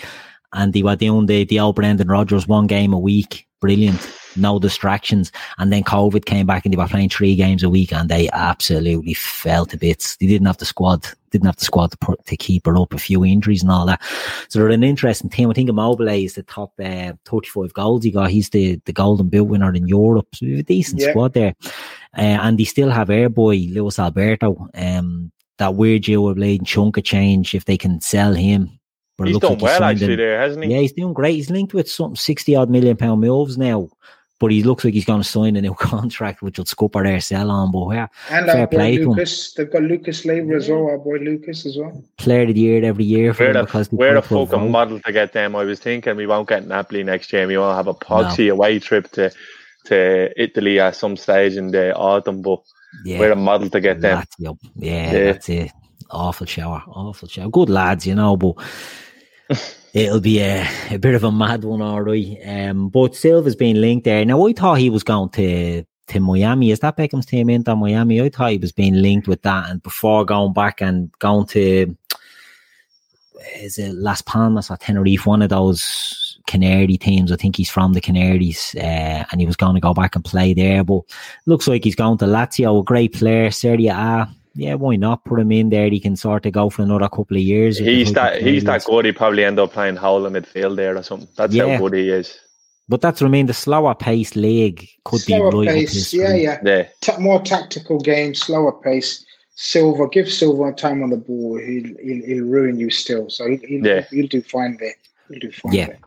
[0.54, 3.48] and they were doing the the old Brendan Rodgers one game a week.
[3.62, 5.32] Brilliant no distractions.
[5.58, 8.30] And then COVID came back and they were playing three games a week and they
[8.34, 10.18] absolutely fell to bits.
[10.18, 12.94] They didn't have the squad, didn't have the squad to, put, to keep her up,
[12.94, 14.02] a few injuries and all that.
[14.50, 15.50] So they're an interesting team.
[15.50, 18.30] I think Immobile is the top uh, 35 goals he got.
[18.30, 20.28] He's the, the golden boot winner in Europe.
[20.36, 21.10] So a decent yeah.
[21.10, 21.56] squad there.
[22.18, 24.70] Uh, and they still have Airboy, Luis Alberto.
[24.74, 28.78] Um, that weird deal with Blade chunk of change if they can sell him.
[29.18, 30.72] But he's done like well actually in, there, hasn't he?
[30.72, 31.34] Yeah, he's doing great.
[31.34, 33.90] He's linked with some 60 odd million pound moves now
[34.40, 37.22] but he looks like he's going to sign a new contract, which will scupper their
[37.22, 37.72] sell on.
[37.72, 41.66] But yeah, and fair play Lucas, they've got Lucas Leiva as well, our boy Lucas
[41.66, 42.04] as well.
[42.18, 45.12] Player of the year every year for we're them because we're a fucking model to
[45.12, 45.56] get them.
[45.56, 47.48] I was thinking we won't get Napoli next year.
[47.48, 48.54] We won't have a Poxy no.
[48.54, 49.32] away trip to
[49.86, 52.60] to Italy at some stage in the autumn, but
[53.06, 53.20] yeah.
[53.20, 54.24] we're a model to get them.
[54.38, 55.72] yeah, yeah, that's it.
[56.10, 57.50] Awful shower, awful shower.
[57.50, 58.56] Good lads, you know, but.
[59.94, 62.38] it'll be a, a bit of a mad one, all right.
[62.46, 64.24] Um, but Silva's been linked there.
[64.26, 66.72] Now, I thought he was going to to Miami.
[66.72, 68.22] Is that Beckham's team into Miami?
[68.22, 71.96] I thought he was being linked with that, and before going back and going to
[73.56, 77.32] is it Las Palmas or Tenerife, one of those Canary teams.
[77.32, 80.24] I think he's from the Canaries, uh, and he was going to go back and
[80.24, 80.84] play there.
[80.84, 81.02] But
[81.46, 84.30] looks like he's going to Lazio, a great player, Serie A.
[84.58, 85.88] Yeah, why not put him in there?
[85.88, 87.78] He can sort of go for another couple of years.
[87.78, 89.06] He's that he's that good.
[89.06, 91.30] He probably end up playing whole in midfield there or something.
[91.36, 91.78] That's yeah.
[91.78, 92.40] how good he is.
[92.90, 96.60] But that's I mean the slower pace league could slower be right pace, yeah, yeah,
[96.64, 96.88] yeah.
[97.02, 99.24] Ta- more tactical game, slower pace.
[99.60, 101.60] Silva, give Silva time on the ball.
[101.60, 103.30] He'll he'll, he'll ruin you still.
[103.30, 104.06] So he'll, he'll, yeah.
[104.10, 104.96] he'll do fine there.
[105.30, 105.86] He'll do fine yeah.
[105.88, 106.00] There.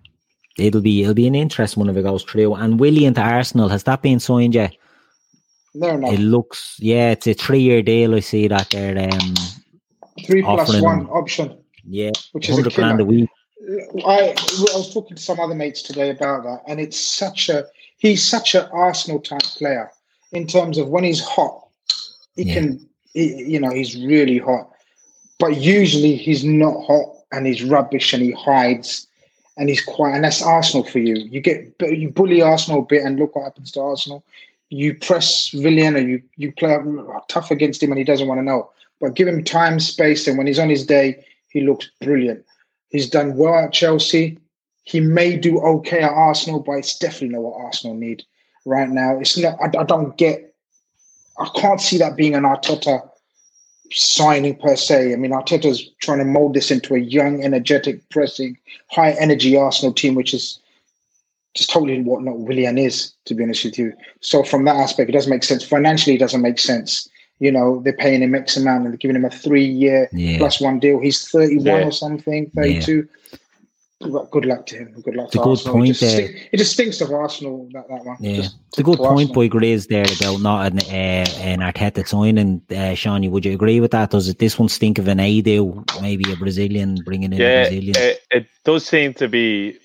[0.58, 2.54] It'll be it'll be an interesting one if it goes through.
[2.54, 4.74] And Willian to Arsenal has that been signed yet?
[5.74, 6.10] No, no.
[6.10, 8.14] It looks yeah, it's a three year deal.
[8.14, 9.34] I see that they're um
[10.26, 11.56] three plus one option.
[11.84, 13.28] Yeah, which is a grand a week.
[14.06, 17.66] I, I was talking to some other mates today about that, and it's such a
[17.98, 19.90] he's such an Arsenal type player
[20.32, 21.68] in terms of when he's hot,
[22.36, 22.54] he yeah.
[22.54, 24.70] can he, you know he's really hot,
[25.38, 29.06] but usually he's not hot and he's rubbish and he hides
[29.56, 31.16] and he's quiet, and that's Arsenal for you.
[31.16, 34.24] You get you bully Arsenal a bit and look what happens to Arsenal.
[34.70, 38.38] You press Willian or you you play oh, tough against him and he doesn't want
[38.38, 38.70] to know.
[39.00, 42.44] But give him time, space, and when he's on his day, he looks brilliant.
[42.90, 44.38] He's done well at Chelsea.
[44.84, 48.24] He may do okay at Arsenal, but it's definitely not what Arsenal need
[48.64, 49.18] right now.
[49.18, 49.58] It's not.
[49.60, 50.54] I, I don't get.
[51.38, 53.08] I can't see that being an Arteta
[53.92, 55.12] signing per se.
[55.12, 58.58] I mean, Arteta's trying to mold this into a young, energetic, pressing,
[58.90, 60.58] high energy Arsenal team, which is
[61.54, 63.92] just totally what not Willian is, to be honest with you.
[64.20, 65.64] So from that aspect, it doesn't make sense.
[65.64, 67.08] Financially, it doesn't make sense
[67.40, 70.38] you know, they're paying him X amount and they're giving him a three year yeah.
[70.38, 71.00] plus one deal.
[71.00, 71.86] He's 31 yeah.
[71.86, 72.96] or something, 32.
[72.96, 73.36] Yeah.
[74.30, 74.94] Good luck to him.
[75.02, 75.74] Good luck to a good Arsenal.
[75.74, 76.28] point it just, there.
[76.28, 78.16] Stink, it just stinks of Arsenal, that, that one.
[78.18, 78.36] Yeah.
[78.36, 79.34] Just it's a good point Arsenal.
[79.34, 82.62] by Grizz there about not an, uh, an Arteta signing.
[82.70, 84.10] Uh, Shawnee, would you agree with that?
[84.10, 85.84] Does it, this one stink of an A deal?
[86.00, 87.94] Maybe a Brazilian, bringing in yeah, a Brazilian?
[87.98, 89.78] It, it does seem to be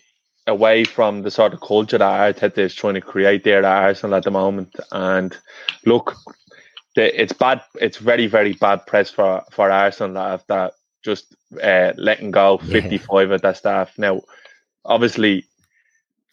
[0.47, 4.15] away from the sort of culture that Arteta is trying to create there at Arsenal
[4.15, 4.75] at the moment.
[4.91, 5.35] And
[5.85, 6.15] look,
[6.95, 7.61] the, it's bad.
[7.75, 10.71] It's very very bad press for for Arsenal after
[11.03, 13.35] just uh, letting go fifty five yeah.
[13.35, 13.97] of their staff.
[13.97, 14.21] Now,
[14.85, 15.45] obviously,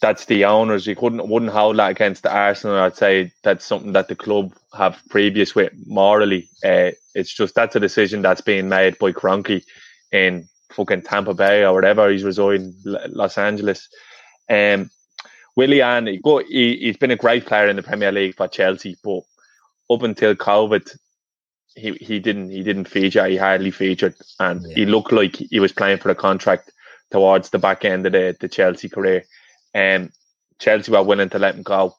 [0.00, 0.86] that's the owners.
[0.86, 2.78] You couldn't wouldn't hold that against the Arsenal.
[2.78, 6.48] I'd say that's something that the club have previous with morally.
[6.64, 9.64] Uh, it's just that's a decision that's being made by Kroenke
[10.12, 13.88] in fucking Tampa Bay or whatever he's residing, Los Angeles.
[14.48, 14.90] Um,
[15.56, 19.22] Willian, he, he, has been a great player in the Premier League for Chelsea, but
[19.90, 20.96] up until COVID,
[21.74, 23.26] he, he didn't he didn't feature.
[23.26, 24.74] He hardly featured, and yeah.
[24.74, 26.72] he looked like he was playing for a contract
[27.10, 29.24] towards the back end of the, the Chelsea career.
[29.74, 30.12] And um,
[30.58, 31.96] Chelsea were willing to let him go.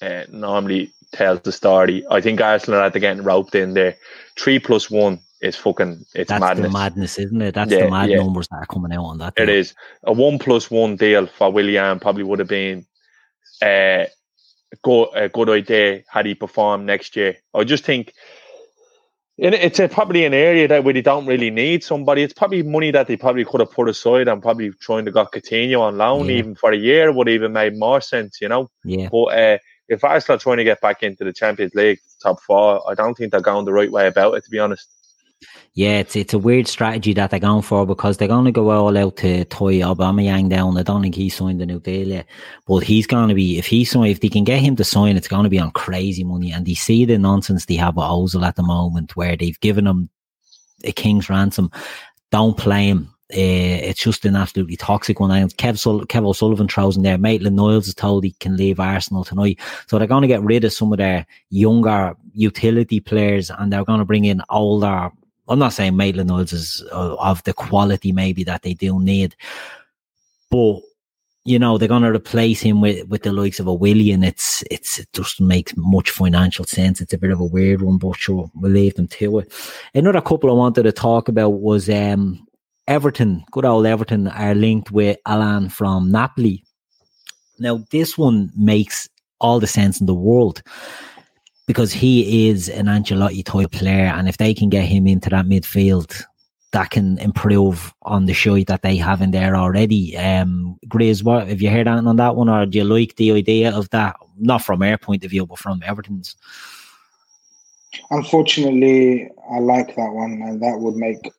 [0.00, 2.04] Uh, normally tells the story.
[2.10, 3.96] I think Arsenal are getting roped in there.
[4.36, 6.66] Three plus one is fucking it's That's madness.
[6.66, 7.54] the madness, isn't it?
[7.54, 8.18] That's yeah, the mad yeah.
[8.18, 9.34] numbers that are coming out on that.
[9.36, 9.74] It is
[10.04, 12.00] a one plus one deal for Willian.
[12.00, 12.86] probably would have been
[13.62, 14.06] uh,
[14.82, 17.36] good, a good idea had he performed next year.
[17.54, 18.12] I just think
[19.36, 22.22] it's a, probably an area that where they don't really need somebody.
[22.22, 25.30] It's probably money that they probably could have put aside and probably trying to got
[25.30, 26.32] Coutinho on loan yeah.
[26.32, 28.68] even for a year would even made more sense, you know.
[28.82, 29.08] Yeah.
[29.12, 29.58] But uh,
[29.88, 33.14] if Arsenal are trying to get back into the Champions League top four, I don't
[33.14, 34.44] think they're going the right way about it.
[34.44, 34.88] To be honest.
[35.74, 38.70] Yeah, it's it's a weird strategy that they're going for because they're going to go
[38.70, 40.76] all out to tie Aubameyang down.
[40.76, 42.26] I don't think he signed the new deal yet,
[42.66, 45.16] but he's going to be if he sign if they can get him to sign,
[45.16, 46.50] it's going to be on crazy money.
[46.50, 49.86] And they see the nonsense they have with Ozil at the moment, where they've given
[49.86, 50.10] him
[50.84, 51.70] a king's ransom.
[52.32, 53.14] Don't play him.
[53.30, 55.30] Uh, it's just an absolutely toxic one.
[55.30, 57.18] And Kev, Sul- Kev O'Sullivan throws in there.
[57.18, 59.60] Maitland Niles is told he can leave Arsenal tonight.
[59.86, 63.84] So they're going to get rid of some of their younger utility players and they're
[63.84, 65.10] going to bring in older
[65.48, 69.34] I'm not saying Maitland Niles is uh, of the quality maybe that they do need,
[70.50, 70.80] but
[71.44, 74.22] you know they're going to replace him with with the likes of a Willian.
[74.22, 77.00] It's it's it just makes much financial sense.
[77.00, 79.52] It's a bit of a weird one, but sure we'll leave them to it.
[79.94, 82.46] Another couple I wanted to talk about was um,
[82.86, 83.44] Everton.
[83.50, 86.64] Good old Everton are linked with Allan from Napoli.
[87.58, 89.08] Now this one makes
[89.40, 90.62] all the sense in the world
[91.68, 95.44] because he is an Ancelotti type player, and if they can get him into that
[95.44, 96.24] midfield,
[96.72, 100.16] that can improve on the show that they have in there already.
[100.16, 103.70] Um, Grizz, what have you heard on that one, or do you like the idea
[103.70, 104.16] of that?
[104.38, 106.36] Not from our point of view, but from Everton's.
[108.10, 111.30] Unfortunately, I like that one, and that would make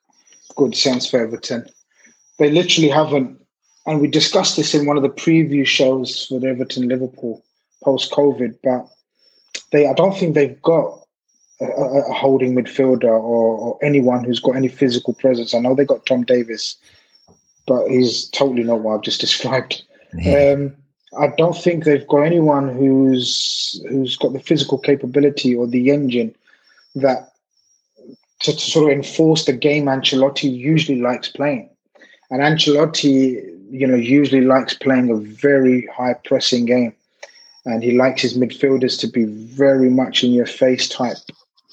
[0.55, 1.65] good sense for Everton.
[2.37, 3.41] They literally haven't,
[3.87, 7.43] and we discussed this in one of the preview shows for Everton Liverpool
[7.83, 8.87] post COVID, but
[9.71, 10.99] they I don't think they've got
[11.61, 15.53] a, a holding midfielder or, or, anyone who's got any physical presence.
[15.53, 16.77] I know they got Tom Davies,
[17.67, 19.83] but he's totally not what I've just described.
[20.17, 20.53] Yeah.
[20.53, 20.75] Um,
[21.19, 26.35] I don't think they've got anyone who's who's got the physical capability or the engine
[26.95, 27.31] that
[28.41, 31.69] to, to sort of enforce the game Ancelotti usually likes playing.
[32.31, 36.93] And Ancelotti, you know, usually likes playing a very high pressing game.
[37.69, 41.17] And he likes his midfielders to be very much in your face type.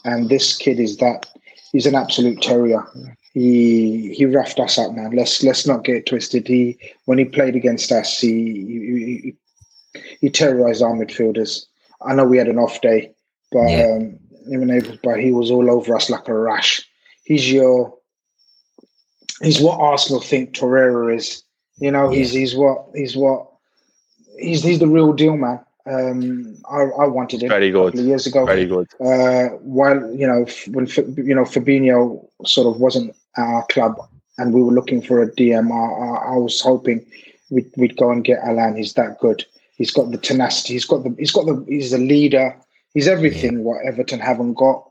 [0.04, 1.26] And this kid is that.
[1.72, 2.84] He's an absolute terrier.
[3.32, 5.10] He he roughed us up, man.
[5.10, 6.46] Let's let's not get twisted.
[6.46, 9.34] He when he played against us, he
[9.94, 11.66] he, he terrorized our midfielders.
[12.02, 13.12] I know we had an off day,
[13.52, 13.96] but yeah.
[13.96, 14.18] um,
[14.50, 16.82] even but he was all over us like a rash.
[17.24, 17.94] He's your
[19.42, 21.42] he's what Arsenal think Torreira is.
[21.78, 22.18] You know, yeah.
[22.18, 23.48] he's he's what he's what
[24.38, 25.60] he's he's the real deal, man.
[25.86, 28.44] Um, I, I wanted him very good years ago.
[28.44, 28.88] Very good.
[29.00, 33.96] Uh, while you know when you know Fabinho sort of wasn't our club,
[34.38, 37.06] and we were looking for a DM, I, I, I was hoping
[37.50, 38.76] we'd, we'd go and get Allan.
[38.76, 39.44] He's that good.
[39.76, 40.72] He's got the tenacity.
[40.72, 41.14] He's got the.
[41.18, 41.64] He's got the.
[41.68, 42.56] He's a leader.
[42.92, 44.90] He's everything what Everton haven't got.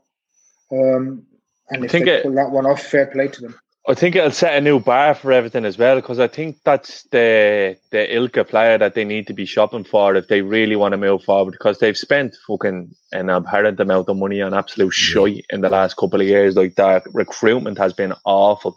[0.70, 1.26] Um,
[1.70, 3.58] and if they it, pull that one off, fair play to them.
[3.88, 7.04] I think it'll set a new bar for everything as well because I think that's
[7.12, 10.92] the the Ilka player that they need to be shopping for if they really want
[10.92, 15.44] to move forward because they've spent fucking an abhorrent amount of money on absolute shite
[15.50, 16.56] in the last couple of years.
[16.56, 18.76] Like that recruitment has been awful,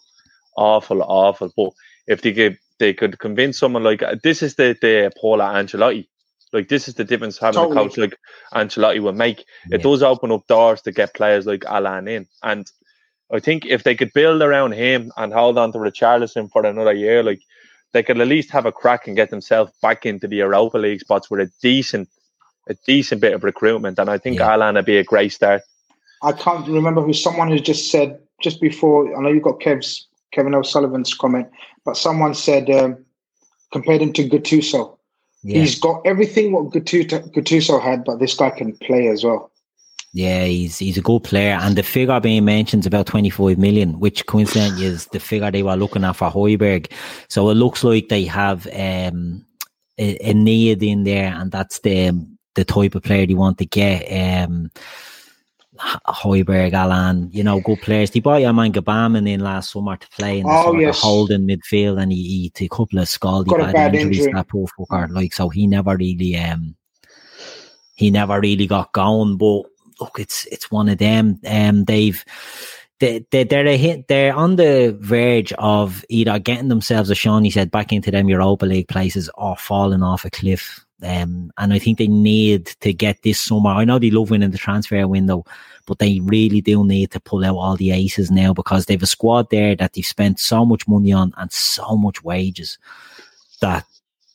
[0.56, 1.52] awful, awful.
[1.58, 1.72] But
[2.06, 6.08] if they could they could convince someone like uh, this is the the Paula Ancelotti.
[6.54, 7.78] Like this is the difference having totally.
[7.78, 8.16] a coach like
[8.54, 9.46] Ancelotti will make.
[9.68, 9.78] Yeah.
[9.78, 12.28] It does open up doors to get players like Allan in.
[12.44, 12.72] And
[13.32, 16.94] I think if they could build around him and hold on to Richarlison for another
[16.94, 17.42] year, like
[17.94, 21.02] they could at least have a crack and get themselves back into the Europa League
[21.02, 22.10] spots with a decent,
[22.68, 24.00] a decent bit of recruitment.
[24.00, 24.52] And I think yeah.
[24.52, 25.62] Allan would be a great start.
[26.22, 29.16] I can't remember who someone who just said just before.
[29.16, 31.48] I know you got Kev's Kevin O'Sullivan's comment,
[31.86, 33.04] but someone said um,
[33.72, 34.98] compared him to Gattuso.
[35.44, 35.62] Yeah.
[35.62, 39.49] He's got everything what Gattuso, Gattuso had, but this guy can play as well.
[40.12, 43.60] Yeah, he's he's a good player, and the figure being mentioned is about twenty five
[43.60, 46.92] million, which coincidentally is the figure they were looking at for Højbjerg.
[47.28, 49.46] So it looks like they have um,
[50.00, 53.68] a, a, need in there, and that's the the type of player they want to
[53.68, 54.02] get.
[54.48, 54.72] Um,
[56.08, 58.10] Højbjerg, Allan, you know, good players.
[58.10, 61.02] They bought Yaman Gbamin in last summer to play in the oh, yes.
[61.02, 64.20] holding midfield, and he, he took a couple of scaldy bad, bad injuries.
[64.20, 64.34] Injury.
[64.34, 66.76] That poor fucker, like so, he never really um
[67.96, 69.64] he never really got going, but
[70.00, 71.40] look, it's it's one of them.
[71.46, 72.24] Um, they've
[73.00, 77.50] they, they, they're a hit, they're on the verge of either getting themselves, as Shawnee
[77.50, 80.86] said, back into them Europa League places or falling off a cliff.
[81.02, 83.70] Um, and I think they need to get this summer.
[83.70, 85.46] I know they love winning the transfer window,
[85.86, 89.08] but they really do need to pull out all the aces now because they've a
[89.08, 92.78] squad there that they've spent so much money on and so much wages
[93.62, 93.86] that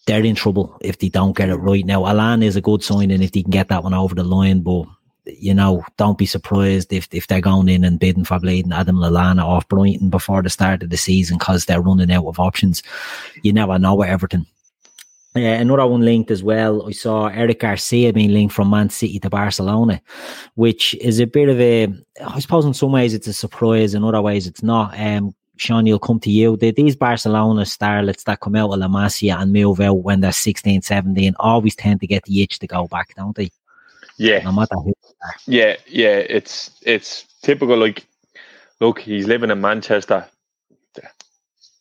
[0.06, 1.84] they're in trouble if they don't get it right.
[1.84, 4.24] Now, Allan is a good sign, and if they can get that one over the
[4.24, 4.86] line, but
[5.26, 8.96] you know, don't be surprised if, if they're going in and bidding for bleeding Adam
[8.96, 12.82] Lallana off Brighton before the start of the season because they're running out of options.
[13.42, 14.46] You never know with Everton.
[15.36, 16.86] Uh, another one linked as well.
[16.86, 20.00] I saw Eric Garcia being linked from Man City to Barcelona,
[20.54, 21.88] which is a bit of a,
[22.24, 24.98] I suppose in some ways it's a surprise, in other ways it's not.
[24.98, 26.56] Um, Sean, you'll come to you.
[26.56, 30.32] The, these Barcelona starlets that come out of La Masia and move out when they're
[30.32, 33.50] 16, 17 always tend to get the itch to go back, don't they?
[34.16, 34.40] Yeah.
[34.44, 34.94] No matter who
[35.46, 37.76] yeah, yeah, it's it's typical.
[37.76, 38.06] Like,
[38.80, 40.26] look, he's living in Manchester.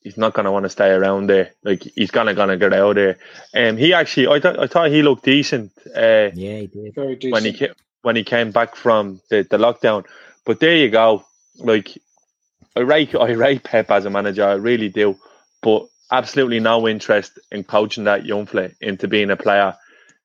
[0.01, 1.51] He's not gonna want to stay around there.
[1.63, 3.17] Like, he's gonna gonna get out there.
[3.53, 5.71] Um, he actually, I thought I thought he looked decent.
[5.88, 6.95] Uh, yeah, he did.
[6.95, 7.34] Very decent.
[7.34, 10.05] when he came when he came back from the, the lockdown.
[10.45, 11.25] But there you go.
[11.57, 11.97] Like,
[12.75, 14.45] I rate I rate Pep as a manager.
[14.45, 15.17] I really do.
[15.61, 19.75] But absolutely no interest in coaching that young fella into being a player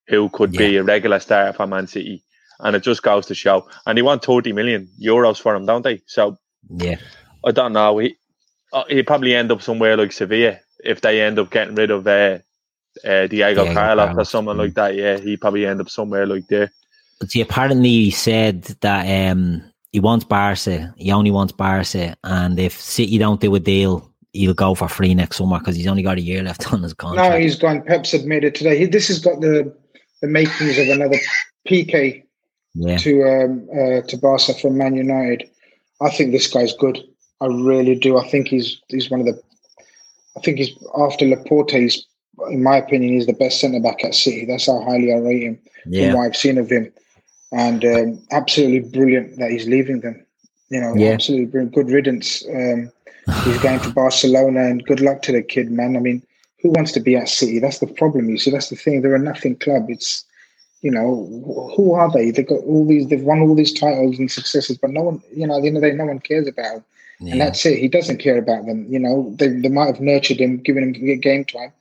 [0.09, 0.59] who could yeah.
[0.59, 2.24] be a regular starter for Man City
[2.61, 3.68] and it just goes to show.
[3.86, 6.02] And they want 30 million euros for him, don't they?
[6.06, 6.36] So,
[6.70, 6.96] yeah,
[7.44, 7.98] I don't know.
[7.98, 8.16] He
[8.72, 12.06] uh, he probably end up somewhere like Sevilla if they end up getting rid of
[12.06, 12.38] uh,
[13.04, 14.61] uh, Diego, Diego Carlos, Carlos or someone mm.
[14.61, 14.94] like that.
[14.94, 16.70] Yeah, he probably end up somewhere like there.
[17.20, 20.94] But see, apparently he said that um, he wants Barca.
[20.96, 25.14] He only wants Barca, and if City don't do a deal, he'll go for free
[25.14, 27.30] next summer because he's only got a year left on his contract.
[27.30, 27.82] No, he's gone.
[27.82, 28.78] Pep's admitted today.
[28.78, 29.74] He, this has got the
[30.20, 31.18] the makings of another
[31.68, 32.24] Piqué
[32.74, 32.96] yeah.
[32.98, 35.48] to um, uh, to Barca from Man United.
[36.00, 36.98] I think this guy's good.
[37.40, 38.18] I really do.
[38.18, 39.40] I think he's he's one of the.
[40.36, 41.72] I think he's after Laporte.
[41.72, 42.06] He's,
[42.50, 44.44] in my opinion, he's the best centre back at City.
[44.44, 45.58] That's how highly I rate him.
[45.86, 46.10] Yeah.
[46.10, 46.92] From what I've seen of him,
[47.52, 50.24] and um, absolutely brilliant that he's leaving them.
[50.70, 51.10] You know, Yeah.
[51.10, 51.74] absolutely brilliant.
[51.74, 52.44] good riddance.
[52.48, 52.92] Um,
[53.44, 55.96] he's going to Barcelona, and good luck to the kid, man.
[55.96, 56.22] I mean,
[56.61, 57.59] who wants to be at City?
[57.59, 58.28] That's the problem.
[58.28, 59.02] You see, that's the thing.
[59.02, 59.86] They're a nothing club.
[59.88, 60.24] It's
[60.80, 61.26] you know,
[61.76, 62.30] who are they?
[62.30, 63.09] They've got all these.
[63.09, 65.76] They've won all these titles and successes, but no one, you know, at the end
[65.76, 66.84] of the day, no one cares about them.
[67.20, 67.80] And that's it.
[67.80, 68.86] He doesn't care about them.
[68.88, 71.72] You know, they, they might have nurtured him, given him game time.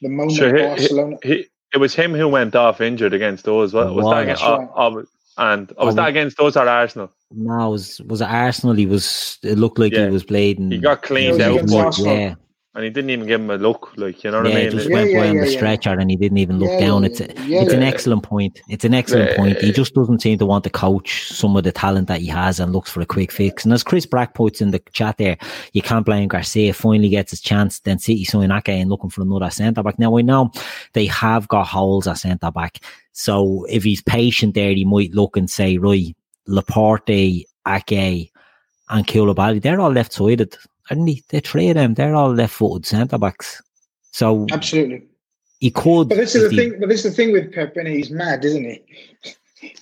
[0.00, 3.46] The moment So he, Barcelona, he, he, it was him who went off injured against
[3.46, 3.74] us.
[3.74, 4.06] Was, was was.
[4.10, 4.68] that against, right.
[4.74, 5.02] uh, uh,
[5.36, 7.12] and was Oh, that against us or Arsenal?
[7.30, 8.74] No, was was it Arsenal?
[8.74, 9.38] He was.
[9.42, 10.06] It looked like Yeah.
[10.06, 10.70] he was bleeding.
[10.70, 12.16] He got cleaned Yeah, out, he was for it, against Arsenal.
[12.16, 12.34] Yeah,
[12.76, 13.94] and he didn't even give him a look.
[13.96, 14.72] Like you know what yeah, I he mean?
[14.76, 15.56] just Yeah, went yeah, by on the yeah.
[15.56, 17.04] stretcher and he didn't even look Yeah, down.
[17.04, 18.60] It's a, yeah, it's an excellent point.
[18.68, 19.58] It's an excellent point.
[19.62, 22.60] He just doesn't seem to want to coach some of the talent that he has
[22.60, 23.64] and looks for a quick fix.
[23.64, 25.38] And as Chris Brack puts in the chat there,
[25.72, 26.74] you can't blame Garcia.
[26.74, 27.80] Finally gets his chance.
[27.80, 29.98] Then City sign Ake and looking for another centre back.
[29.98, 30.52] Now I know
[30.92, 32.80] they have got holes at centre back.
[33.12, 36.14] So if he's patient there, he might look and say, right,
[36.46, 38.30] Laporte, Ake,
[38.90, 40.12] and Koulibaly, they're all left
[40.90, 41.22] they?
[41.28, 43.62] The three of them, they're all left footed centre backs.
[44.12, 45.02] So absolutely.
[45.60, 46.08] he could.
[46.08, 46.80] But this is the he- thing.
[46.80, 48.82] But this is the thing with Pep, and he's mad, isn't he?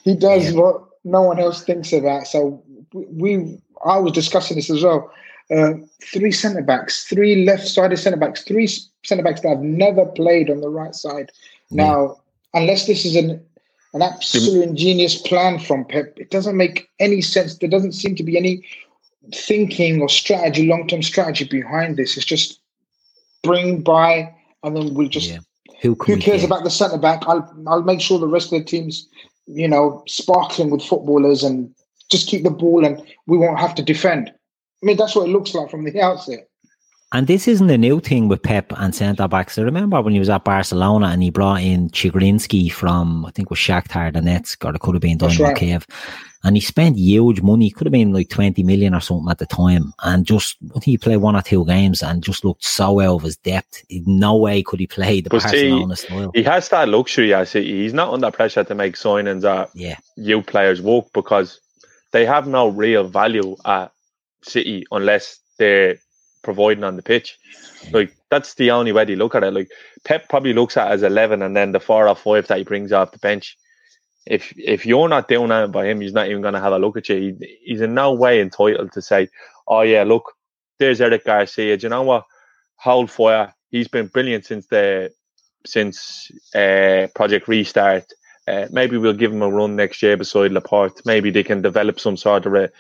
[0.05, 0.61] He does Yeah.
[0.61, 2.27] what no one else thinks about.
[2.27, 5.11] So we, I was discussing this as well.
[5.55, 8.67] Uh, three centre backs, three left-sided centre backs, three
[9.05, 11.31] centre backs that have never played on the right side.
[11.71, 12.17] Now,
[12.55, 13.45] unless this is an
[13.93, 17.59] an absolute ingenious plan from Pep, it doesn't make any sense.
[17.59, 18.67] There doesn't seem to be any
[19.33, 22.17] thinking or strategy, long-term strategy behind this.
[22.17, 22.61] It's just
[23.43, 25.39] bring by, and then we'll just Yeah.
[25.83, 27.23] Who, who cares about the centre back?
[27.27, 29.07] I'll I'll make sure the rest of the team's,
[29.47, 31.75] you know, sparkling with footballers and
[32.11, 34.31] just keep the ball and we won't have to defend.
[34.31, 36.49] I mean, that's what it looks like from the outset.
[37.15, 39.57] And this isn't a new thing with Pep and centre backs.
[39.57, 43.47] I remember when he was at Barcelona and he brought in Chigrinsky from, I think
[43.47, 45.57] it was Shakhtar Donetsk, or it could have been That's Dynamo right.
[45.57, 45.87] Kiev.
[46.43, 49.47] And he spent huge money, could have been like 20 million or something at the
[49.47, 49.93] time.
[50.03, 53.37] And just, he played one or two games and just looked so out of his
[53.37, 53.85] depth.
[53.91, 56.33] No way could he play the But see, Barcelona style.
[56.35, 57.33] he has that luxury.
[57.33, 57.65] I see.
[57.65, 59.99] He's not under pressure to make signings that Yeah.
[60.17, 61.61] you players work because
[62.11, 63.93] they have no real value at
[64.43, 65.97] City unless they're
[66.45, 67.39] providing on the pitch.
[67.93, 69.53] Like that's the only way they look at it.
[69.53, 69.71] Like
[70.05, 72.65] Pep probably looks at it as eleven, and then the four or five that he
[72.65, 73.57] brings off the bench.
[74.27, 76.79] If if you're not doing that by him, he's not even going to have a
[76.79, 77.37] look at you.
[77.41, 79.29] He, he's in no way entitled to say,
[79.67, 80.33] "Oh yeah, look,
[80.79, 81.77] there's Eric Garcia.
[81.77, 82.25] Do you know what?
[82.77, 83.55] Hold fire.
[83.71, 85.13] He's been brilliant since the
[85.67, 88.05] since uh, Project Restart.
[88.47, 91.01] Uh, maybe we'll give him a run next year beside Laporte.
[91.07, 92.71] Maybe they can develop some sort of a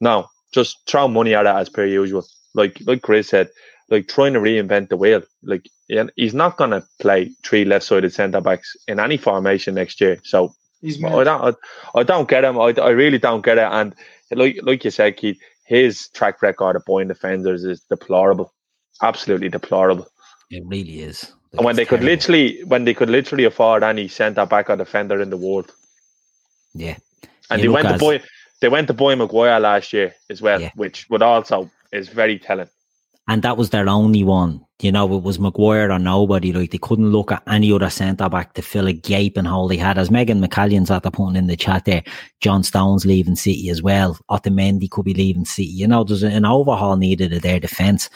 [0.00, 0.26] no.
[0.52, 2.26] Just throw money at it as per usual.
[2.54, 3.48] Like like Chris said,
[3.88, 5.22] like trying to reinvent the wheel.
[5.42, 10.18] Like yeah, he's not gonna play three left-sided centre backs in any formation next year.
[10.24, 11.56] So He's I don't
[11.94, 12.58] I, I don't get him.
[12.58, 13.68] I, I really don't get it.
[13.70, 13.94] And
[14.32, 18.52] like like you said, Keith, his track record of buying defenders is deplorable.
[19.00, 20.06] Absolutely deplorable.
[20.50, 21.32] It really is.
[21.52, 24.76] And when It's they could literally when they could literally afford any centre back or
[24.76, 25.70] defender in the world.
[26.74, 26.96] Yeah.
[27.50, 28.22] And You they look went to as- buy
[28.60, 30.70] they went to buy Maguire last year as well, Yeah.
[30.74, 32.68] which would also is very telling.
[33.28, 34.64] And that was their only one.
[34.80, 36.52] You know, it was Maguire or nobody.
[36.52, 39.76] Like they couldn't look at any other centre back to fill a gaping hole they
[39.76, 39.96] had.
[39.96, 42.02] As Megan McCallion's at the point in the chat there,
[42.40, 44.18] John Stone's leaving City as well.
[44.28, 45.68] Otamendi could be leaving City.
[45.68, 48.10] You know, there's an overhaul needed of their defence.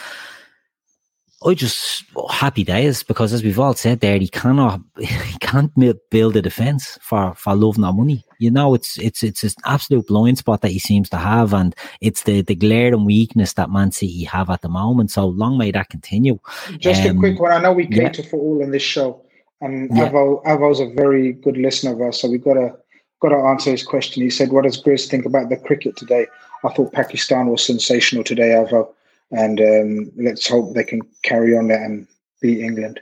[1.45, 5.71] I just happy days because as we've all said there, he cannot he can't
[6.11, 8.25] build a defence for for love nor money.
[8.39, 11.75] You know, it's it's it's an absolute blind spot that he seems to have, and
[12.01, 15.11] it's the the glaring weakness that Man City have at the moment.
[15.11, 16.39] So long may that continue.
[16.79, 17.53] Just a Um, quick one.
[17.53, 18.09] I know we yeah.
[18.09, 19.21] cater for all in this show,
[19.61, 20.09] and Yeah.
[20.09, 22.75] Avo Avo's a very good listener of us, so we gotta
[23.21, 24.23] gotta answer his question.
[24.23, 26.27] He said, "What does Grizz think about the cricket today?"
[26.65, 28.89] I thought Pakistan was sensational today, Avo,
[29.31, 32.07] and um, let's hope they can carry on that and
[32.41, 33.01] beat England.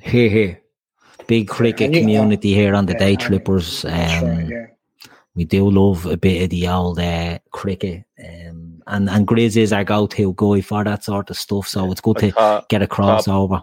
[0.00, 0.60] Here, here,
[1.26, 3.82] big cricket and you- community here on the yeah, day trippers.
[3.82, 4.66] That's Um, right, yeah.
[5.34, 8.04] we do love a bit of the old uh, cricket.
[8.18, 11.68] Um, and and Grizz is our go-to guy for that sort of stuff.
[11.68, 13.62] So it's good I to thought, get a crossover.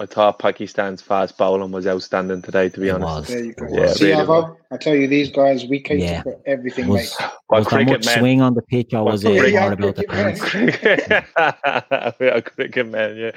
[0.00, 3.04] I thought Pakistan's fast bowling was outstanding today, to be It honest.
[3.04, 3.26] was.
[3.28, 3.66] There you go.
[3.68, 6.22] Yeah, See, really Avo, I tell you, these guys, we cater Yeah.
[6.22, 7.28] for everything, Was, mate.
[7.48, 8.18] Well, was there cricket much man.
[8.20, 11.34] swing on the pitch, or Well, was it cricket- more about the cricket pants?
[11.36, 12.12] man.
[12.20, 13.30] we are cricket man, yeah.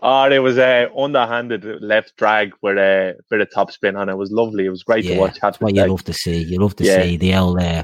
[0.00, 4.12] Oh, it was a underhanded left drag with a bit of top spin on it.
[4.12, 4.64] It was lovely.
[4.66, 5.38] It was great to watch.
[5.42, 6.36] that's what you love to see.
[6.44, 7.02] You love to Yeah.
[7.02, 7.82] see the old uh,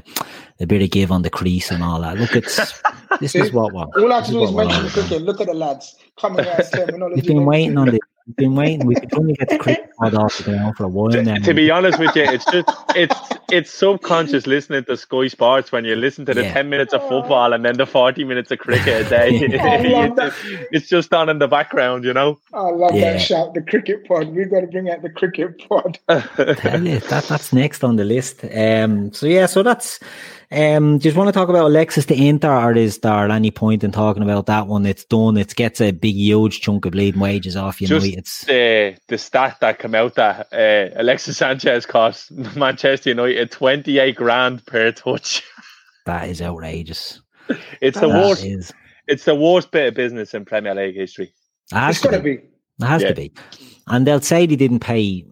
[0.61, 2.17] a bit of give on the crease and all that.
[2.17, 2.81] Look, it's
[3.19, 3.83] this is what we're.
[4.01, 5.21] All I have to do is mention the cricket.
[5.23, 7.17] Look at the lads coming out of terminology.
[7.17, 7.99] You've been waiting on this.
[8.25, 8.85] We've been waiting.
[8.87, 11.35] We've been trying to get the cricket pod off the ground for a while now.
[11.35, 13.15] To be honest with you, it's just it's
[13.51, 16.53] it's subconscious listening to Sky Sports when you listen to the Yeah.
[16.53, 19.57] ten minutes of football and then the forty minutes of cricket a day.
[19.59, 20.33] I love that.
[20.71, 22.39] it's just on in the background, you know.
[22.53, 23.13] I love Yeah.
[23.13, 24.29] that shout, the cricket pod.
[24.29, 25.99] We've got to bring out the cricket pod.
[26.07, 28.45] Tell you, that that's next on the list.
[28.55, 29.99] Um, so yeah, so that's.
[30.53, 33.91] Um, just want to talk about Alexis to Inter, or is there any point in
[33.91, 34.85] talking about that one?
[34.85, 35.35] It's done.
[35.37, 37.87] It gets a big, huge chunk of bleeding wages off you.
[37.87, 43.09] Just know, it's the the stat that came out that uh, Alexis Sanchez cost Manchester
[43.09, 45.41] United twenty eight grand per touch.
[46.05, 47.19] that is outrageous.
[47.81, 48.43] It's the worst.
[48.45, 48.71] is-
[49.07, 51.33] It's the worst bit of business in Premier League history.
[51.71, 52.37] It has It's to got to be.
[52.37, 52.43] be.
[52.81, 53.07] It has Yeah.
[53.09, 53.33] to be.
[53.87, 55.25] And they'll say they didn't pay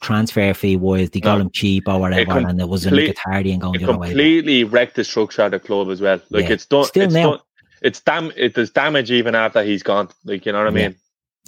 [0.00, 1.42] transfer fee wise, they got No.
[1.44, 3.98] him cheap or whatever, com- and it was a complete- Mkhitaryan going It the other
[3.98, 4.08] way.
[4.08, 6.20] completely wrecked the structure of the club as well.
[6.30, 6.52] Like Yeah.
[6.52, 6.84] it's done.
[6.84, 7.30] Still it's now.
[7.32, 7.40] done.
[7.82, 8.32] It's dam.
[8.36, 10.08] It does damage even after he's gone.
[10.24, 10.88] Like you know what I Yeah.
[10.88, 10.96] mean.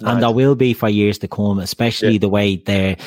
[0.05, 2.19] And there will be for years to come, especially Yeah.
[2.19, 2.97] the way they're.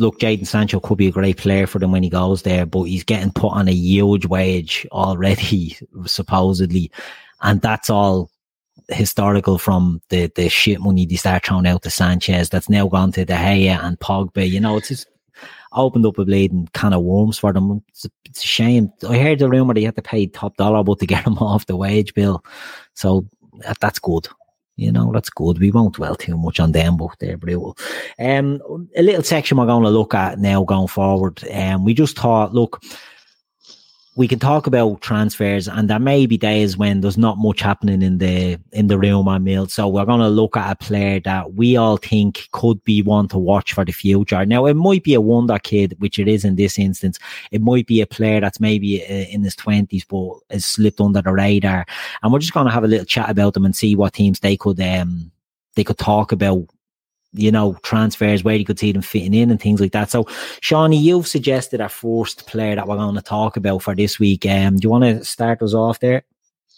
[0.00, 2.84] Look, Jadon Sancho could be a great player for them when he goes there, but
[2.84, 5.76] he's getting put on a huge wage already,
[6.06, 6.92] supposedly.
[7.42, 8.30] And that's all
[8.88, 13.12] historical from the, the shit money they start throwing out to Sanchez that's now gone
[13.12, 14.48] to De Gea and Pogba.
[14.48, 15.06] You know, it's just
[15.72, 17.82] opened up a bleeding kind of worms for them.
[17.88, 18.92] It's a, it's a shame.
[19.08, 21.66] I heard the rumor they had to pay top dollar, but to get them off
[21.66, 22.44] the wage bill.
[22.94, 23.26] So
[23.60, 24.28] that, that's good.
[24.76, 25.58] You know, that's good.
[25.58, 27.76] We won't dwell too much on them, but they're brutal.
[28.18, 28.60] Um,
[28.96, 31.42] a little section we're going to look at now going forward.
[31.50, 32.80] Um, we just thought, look,
[34.18, 38.02] we can talk about transfers, and there may be days when there's not much happening
[38.02, 39.68] in the in the room on Mill.
[39.68, 43.28] So we're going to look at a player that we all think could be one
[43.28, 44.44] to watch for the future.
[44.44, 47.20] Now, it might be a wonder kid, which it is in this instance.
[47.52, 51.22] It might be a player that's maybe uh, in his twenties, but has slipped under
[51.22, 51.86] the radar.
[52.24, 54.40] And we're just going to have a little chat about them and see what teams
[54.40, 55.30] they could um
[55.76, 56.66] they could talk about
[57.32, 60.10] you know, transfers, where you could see them fitting in and things like that.
[60.10, 60.26] So,
[60.60, 64.46] Shawnee, you've suggested a first player that we're going to talk about for this week.
[64.46, 66.24] Um, do you want to start us off there?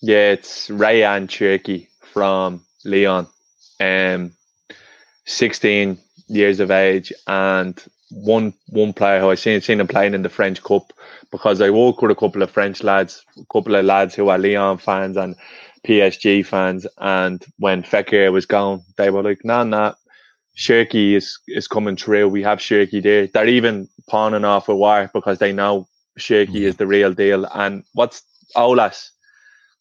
[0.03, 3.27] Yeah, it's Rayan Cherki from Lyon.
[3.81, 4.33] Um,
[5.27, 5.99] 16
[6.29, 10.29] years of age and one one player who I seen seen him playing in the
[10.29, 10.93] French Cup
[11.31, 14.39] because I work with a couple of French lads, a couple of lads who are
[14.39, 15.37] Lyon fans and
[15.87, 16.87] PSG fans.
[16.99, 19.95] And when Fekir was gone, they were like, nah, nah,
[20.61, 22.29] Cherki is, is coming through.
[22.29, 23.27] We have Cherki there.
[23.27, 25.89] They're even pawning off Aouar because they know
[26.19, 27.47] Cherki is the real deal.
[27.47, 28.23] And what's
[28.55, 29.09] Aulas?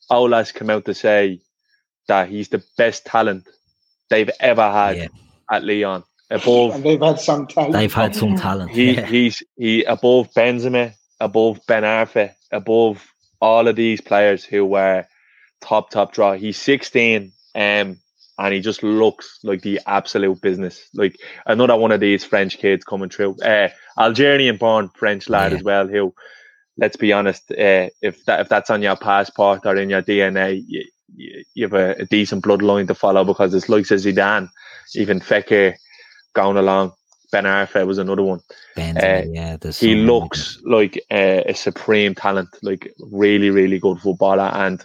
[0.09, 1.41] Aulas come out to say
[2.07, 3.45] that he's the best talent
[4.09, 5.07] they've ever had Yeah.
[5.51, 6.03] at Lyon.
[6.31, 7.73] Above And they've had some talent.
[7.73, 8.71] They've had some talent.
[8.71, 9.05] he yeah.
[9.05, 13.05] he's he above Benzema, above Ben Arfa, above
[13.41, 15.05] all of these players who were
[15.59, 16.33] top top draw.
[16.33, 17.97] He's 16, um,
[18.39, 20.89] and he just looks like the absolute business.
[20.93, 23.35] Like another one of these French kids coming through.
[23.41, 25.57] Uh, Algerian born French lad Yeah.
[25.57, 25.87] as well.
[25.87, 26.13] Who,
[26.77, 30.63] let's be honest, uh, if that if that's on your passport or in your DNA,
[30.65, 30.85] you,
[31.53, 34.49] you, have a, a decent bloodline to follow because it's like Zidane,
[34.95, 35.75] even Fekir
[36.33, 36.93] going along.
[37.31, 38.39] Ben Arfa was another one.
[38.75, 44.49] Benzema, uh, yeah, He looks like a, a supreme talent, like really, really good footballer.
[44.53, 44.83] And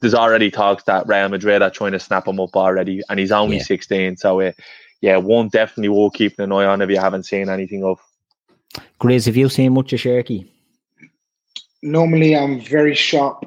[0.00, 3.32] there's already talks that Real Madrid are trying to snap him up already, and he's
[3.32, 3.62] only Yeah.
[3.62, 4.16] 16.
[4.16, 4.52] So, uh,
[5.00, 7.98] yeah, one definitely worth keeping an eye on if you haven't seen anything of.
[9.00, 10.48] Grizz, have you seen much of Cherki?
[11.82, 13.44] normally I'm very sharp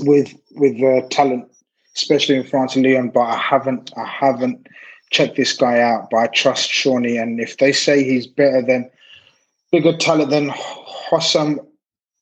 [0.00, 1.48] with with uh, talent,
[1.94, 3.10] especially in France and Lyon.
[3.10, 4.66] But I haven't I haven't
[5.10, 6.08] checked this guy out.
[6.10, 8.90] But I trust Shawnee, and if they say he's better than
[9.72, 11.58] bigger talent than Houssem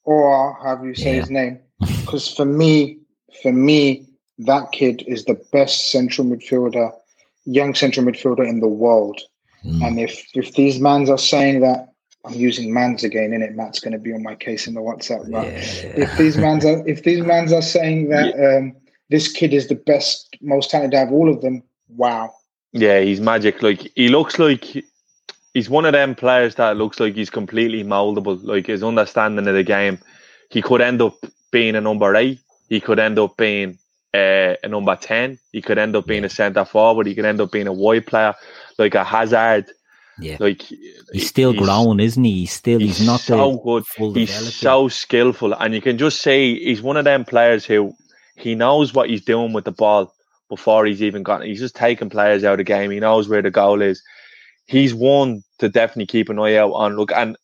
[0.04, 1.20] or however you say Yeah.
[1.20, 1.58] his name,
[2.02, 2.98] because for me,
[3.42, 4.06] for me,
[4.38, 6.92] that kid is the best central midfielder,
[7.44, 9.20] young central midfielder in the world.
[9.64, 9.86] Mm.
[9.86, 11.88] And if if these mans are saying that,
[12.24, 14.80] I'm using mans again, in it, Matt's going to be on my case in the
[14.80, 15.30] WhatsApp.
[15.30, 18.74] But if these mans are if these mans are saying that um,
[19.10, 22.34] this kid is the best, most talented out of all of them, wow.
[22.72, 23.62] Yeah, he's magic.
[23.62, 24.84] Like he looks like
[25.52, 28.42] he's one of them players that looks like he's completely moldable.
[28.42, 29.98] Like his understanding of the game,
[30.50, 31.16] he could end up
[31.52, 32.40] being a number eight.
[32.68, 33.78] He could end up being
[34.12, 35.38] uh, a number ten.
[35.52, 37.06] He could end up being a centre forward.
[37.06, 38.34] He could end up being a wide player,
[38.78, 39.66] like a Hazard.
[40.18, 40.36] Yeah.
[40.38, 40.62] Like
[41.12, 42.40] He's still growing, isn't he?
[42.40, 43.84] He's still he's, not so good.
[44.14, 47.92] He's so skillful, and you can just say he's one of them players who
[48.36, 50.12] he knows what he's doing with the ball
[50.48, 51.46] before he's even gotten.
[51.46, 52.90] He's just taking players out of the game.
[52.90, 54.02] He knows where the goal is.
[54.66, 56.96] He's one to definitely keep an eye out on.
[56.96, 57.36] Look, and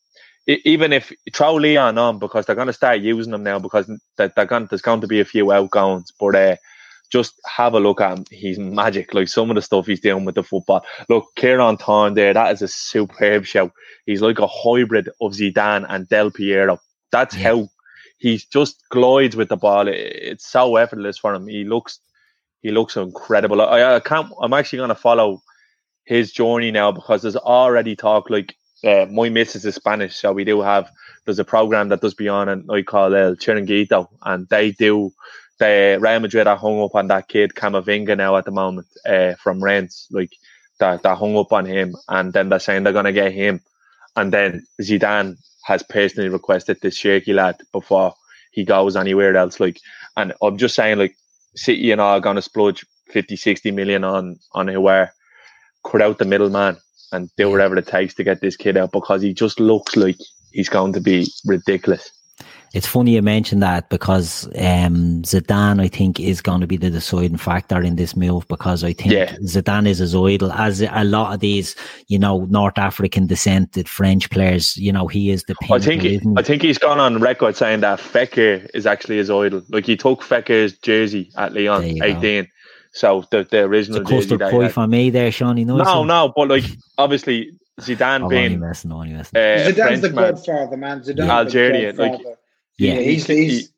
[0.64, 4.34] even if throw Lyon on because they're going to start using him now because that
[4.34, 6.56] they're gonna there's going to be a few outgoings, but uh,
[7.10, 8.24] just have a look at him.
[8.30, 9.14] He's magic.
[9.14, 10.84] Like some of the stuff he's doing with the football.
[11.08, 13.70] Look, Kieran Thorne there, that is a superb show.
[14.06, 16.78] He's like a hybrid of Zidane and Del Piero.
[17.12, 17.42] That's yeah.
[17.42, 17.68] how
[18.18, 19.88] he just glides with the ball.
[19.88, 21.46] It's so effortless for him.
[21.46, 22.00] He looks
[22.62, 23.60] he looks incredible.
[23.60, 25.42] I, I can't I'm actually gonna follow
[26.04, 28.54] his journey now because there's already talk like
[28.84, 30.90] uh, my missus is Spanish, so we do have
[31.24, 35.12] there's a program that does be on and I call El Chiringuito and they do
[35.60, 39.34] the Real Madrid are hung up on that kid Camavinga now at the moment uh,
[39.34, 40.32] from Rennes, like
[40.80, 43.60] that that hung up on him, and then they're saying they're gonna get him,
[44.16, 48.14] and then Zidane has personally requested this Cherki lad before
[48.52, 49.60] he goes anywhere else.
[49.60, 49.78] Like,
[50.16, 51.14] and I'm just saying, like
[51.54, 55.12] City and all are gonna splurge 50, 60 million on on whoever
[55.84, 56.78] cut out the middleman
[57.12, 60.18] and do whatever it takes to get this kid out because he just looks like
[60.52, 62.10] he's going to be ridiculous.
[62.72, 66.88] It's funny you mentioned that because um, Zidane, I think, is going to be the
[66.88, 69.34] deciding factor in this move because I think yeah.
[69.38, 71.74] Zidane is his idol, as a lot of these,
[72.06, 74.76] you know, North African descented French players.
[74.76, 75.56] You know, he is the.
[75.56, 79.16] Pinnacle, I think he, I think he's gone on record saying that Fekir is actually
[79.16, 79.62] his idol.
[79.68, 82.44] Like he took Fekir's jersey at Lyon, eighteen.
[82.44, 82.50] Go.
[82.92, 85.56] So the, the original it's a custard pie for me there, Sean.
[85.56, 86.64] You know no, no, but like
[86.98, 89.36] obviously Zidane oh, being messing, only messing.
[89.36, 91.00] Uh, Zidane's the godfather, man.
[91.00, 92.20] Zidane Algerian, like
[92.78, 93.72] yeah, yeah he's, he's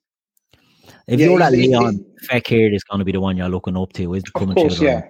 [1.06, 3.93] if yeah, you're at Lyon, Fekir is going to be the one you're looking up
[3.94, 4.14] to.
[4.14, 5.09] Is coming course, to yeah.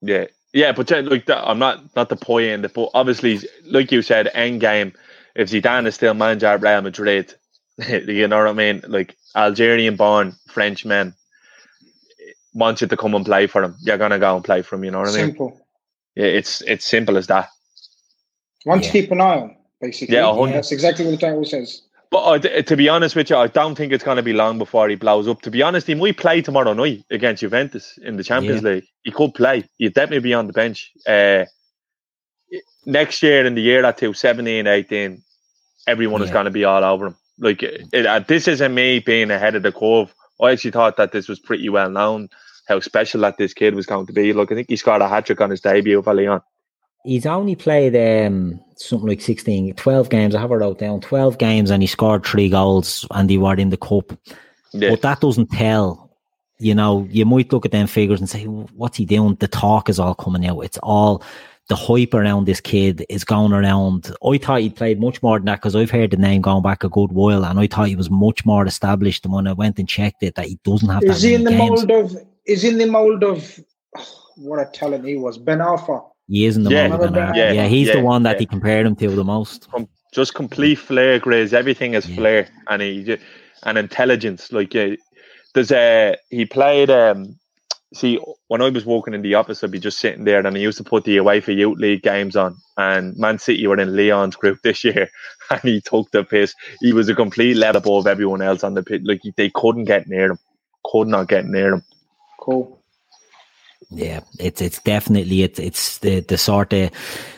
[0.00, 4.02] yeah, yeah, but like that, I'm not not the point end, but obviously, like you
[4.02, 4.92] said, end game.
[5.34, 7.34] If Zidane is still manager at Real Madrid,
[7.88, 8.82] you know what I mean?
[8.88, 11.14] Like Algerian-born Frenchman
[12.56, 14.84] wants you to come and play for them, you're gonna go and play for them.
[14.84, 15.26] You know what I mean?
[15.26, 15.60] Simple.
[16.14, 17.48] Yeah, it's it's simple as that.
[18.64, 18.90] Want yeah.
[18.90, 20.16] to keep an eye on, basically.
[20.16, 21.82] Yeah, yeah, that's exactly what the title says.
[22.10, 24.58] But uh, to be honest with you, I don't think it's going to be long
[24.58, 25.42] before he blows up.
[25.42, 28.70] To be honest, he might play tomorrow night against Juventus in the Champions yeah.
[28.70, 28.84] League.
[29.02, 29.64] He could play.
[29.78, 30.92] He'd definitely be on the bench.
[31.06, 31.44] Uh,
[32.86, 35.22] next year, in the year that two, 17, 18,
[35.88, 36.26] everyone yeah.
[36.26, 37.16] is going to be all over him.
[37.38, 40.14] Like, it, uh, this isn't me being ahead of the curve.
[40.40, 42.28] I actually thought that this was pretty well known
[42.66, 44.32] how special that this kid was going to be.
[44.32, 46.40] Look, I think he scored a hat trick on his debut for Lyon.
[47.04, 50.34] He's only played um, something like 16, 12 games.
[50.34, 53.54] I have it wrote down 12 games and he scored three goals and he were
[53.54, 54.12] in the cup.
[54.72, 54.90] Yeah.
[54.90, 56.10] But that doesn't tell.
[56.58, 59.36] You know, you might look at them figures and say, what's he doing?
[59.36, 60.60] The talk is all coming out.
[60.60, 61.22] It's all
[61.68, 64.12] the hype around this kid is going around.
[64.24, 66.84] I thought he played much more than that because I've heard the name going back
[66.84, 69.78] a good while, and I thought he was much more established than when I went
[69.78, 70.36] and checked it.
[70.36, 71.02] That he doesn't have.
[71.02, 71.86] Is he in the games.
[71.86, 72.26] mold of?
[72.46, 73.60] Is in the mold of?
[73.96, 76.04] Oh, what a talent he was, Ben Arfa.
[76.28, 77.14] He is in the yeah, moment.
[77.14, 78.40] Yeah, yeah, he's yeah, the one that yeah.
[78.40, 79.70] he compared him to the most.
[79.70, 81.52] Com- just complete flair, Grace.
[81.52, 83.16] Everything is flair and he
[83.62, 84.52] and intelligence.
[84.52, 84.96] Like uh,
[85.54, 86.90] there's a he played.
[86.90, 87.38] um
[87.94, 88.18] See,
[88.48, 90.76] when I was walking in the office, I'd be just sitting there, and I used
[90.78, 92.56] to put the away for youth league games on.
[92.76, 95.08] And Man City were in Lyon's group this year,
[95.50, 96.52] and he took the piss.
[96.80, 99.02] He was a complete level above everyone else on the pit.
[99.04, 100.38] Like they couldn't get near him,
[100.84, 101.82] could not get near him.
[102.46, 102.80] Cool.
[103.90, 106.90] Yeah, it's it's definitely it's it's the the sort of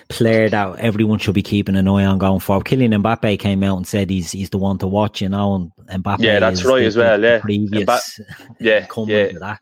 [0.08, 2.66] player that everyone should be keeping an eye on going forward.
[2.66, 6.04] Kylian Mbappe came out and said he's he's the one to watch, you know, and
[6.04, 6.20] Mbappe.
[6.20, 7.22] Yeah, that's right the, as well.
[7.22, 8.20] Yeah, previous Mba-
[8.60, 9.56] yeah, yeah.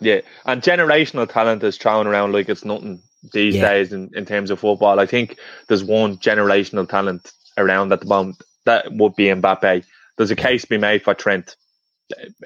[0.00, 3.00] Yeah, and generational talent is thrown around like it's nothing
[3.32, 3.70] these yeah.
[3.70, 5.00] days in, in terms of football.
[5.00, 5.38] I think
[5.68, 9.84] there's one generational talent around at the moment that would be Mbappe.
[10.18, 11.56] There's a case to be made for Trent,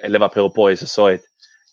[0.02, 1.20] a Liverpool boys aside.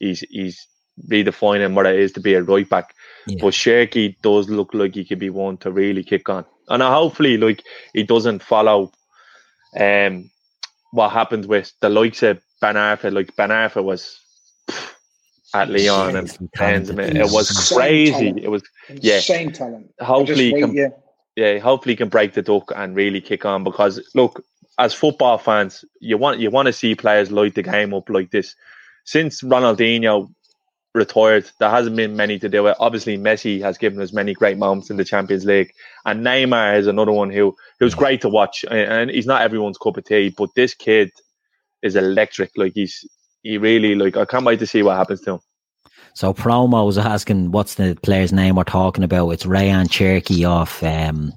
[0.06, 0.68] He's he's
[1.10, 2.95] redefining what it is to be a right back.
[3.27, 3.38] Yeah.
[3.41, 6.45] But Cherki does look like he could be one to really kick on.
[6.69, 7.64] And hopefully, like
[7.94, 8.91] he doesn't follow
[9.80, 10.30] um
[10.91, 13.11] what happened with the likes of Ben Arfa.
[13.11, 14.19] Like Ben Arfa was
[14.68, 14.94] pff,
[15.53, 16.90] at Lyon and tens.
[16.90, 18.11] It was crazy.
[18.11, 18.40] Talent.
[18.40, 18.64] It was
[19.02, 19.15] yeah.
[19.15, 19.94] Insane talent.
[19.99, 20.90] Hopefully, wait, can, yeah.
[21.36, 24.44] yeah, hopefully he can break the duck and really kick on because look,
[24.77, 28.32] as football fans, you want you want to see players light the game up like
[28.32, 28.56] this.
[29.06, 30.30] Since Ronaldinho
[30.95, 31.52] retired.
[31.60, 32.77] There hasn't been many to do it.
[32.80, 35.72] Obviously, Messi has given us many great moments in the Champions League,
[36.06, 38.65] and Neymar is another one who who's great to watch.
[38.72, 41.11] And he's not everyone's cup of tea, but this kid
[41.84, 42.52] is electric.
[42.56, 43.06] Like he's
[43.44, 44.18] he really like.
[44.18, 45.40] I can't wait to see what happens to him.
[46.14, 49.30] So promo was asking what's the player's name we're talking about.
[49.32, 51.34] It's Rayan Cherki off um,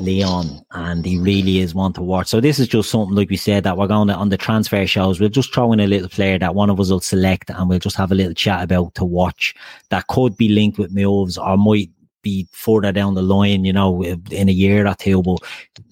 [0.00, 2.28] Lyon, and he really is one to watch.
[2.28, 4.86] So this is just something like we said that we're going to on the transfer
[4.86, 5.20] shows.
[5.20, 7.78] We'll just throw in a little player that one of us will select, and we'll
[7.78, 9.54] just have a little chat about to watch
[9.90, 11.90] that could be linked with moves or might
[12.24, 15.22] be further down the line, you know, in a year or two.
[15.22, 15.38] But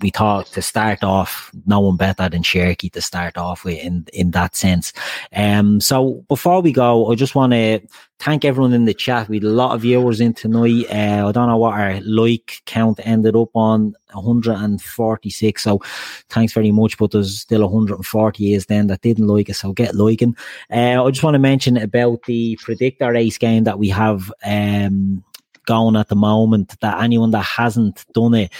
[0.01, 4.07] we thought to start off, no one better than Cherki to start off with in,
[4.13, 4.93] in that sense.
[5.37, 7.81] Um, so before we go, I just want to
[8.23, 9.29] thank everyone in the chat.
[9.29, 10.87] We had a lot of viewers in tonight.
[10.89, 15.63] Uh, I don't know what our like count ended up on 146.
[15.63, 15.81] So
[16.29, 16.97] thanks very much.
[16.99, 19.59] But there's still 140 is then that didn't like us.
[19.59, 20.37] So get liking.
[20.71, 25.25] Uh, I just want to mention about the predictor race game that we have, um,
[25.67, 28.53] going at the moment that anyone that hasn't done it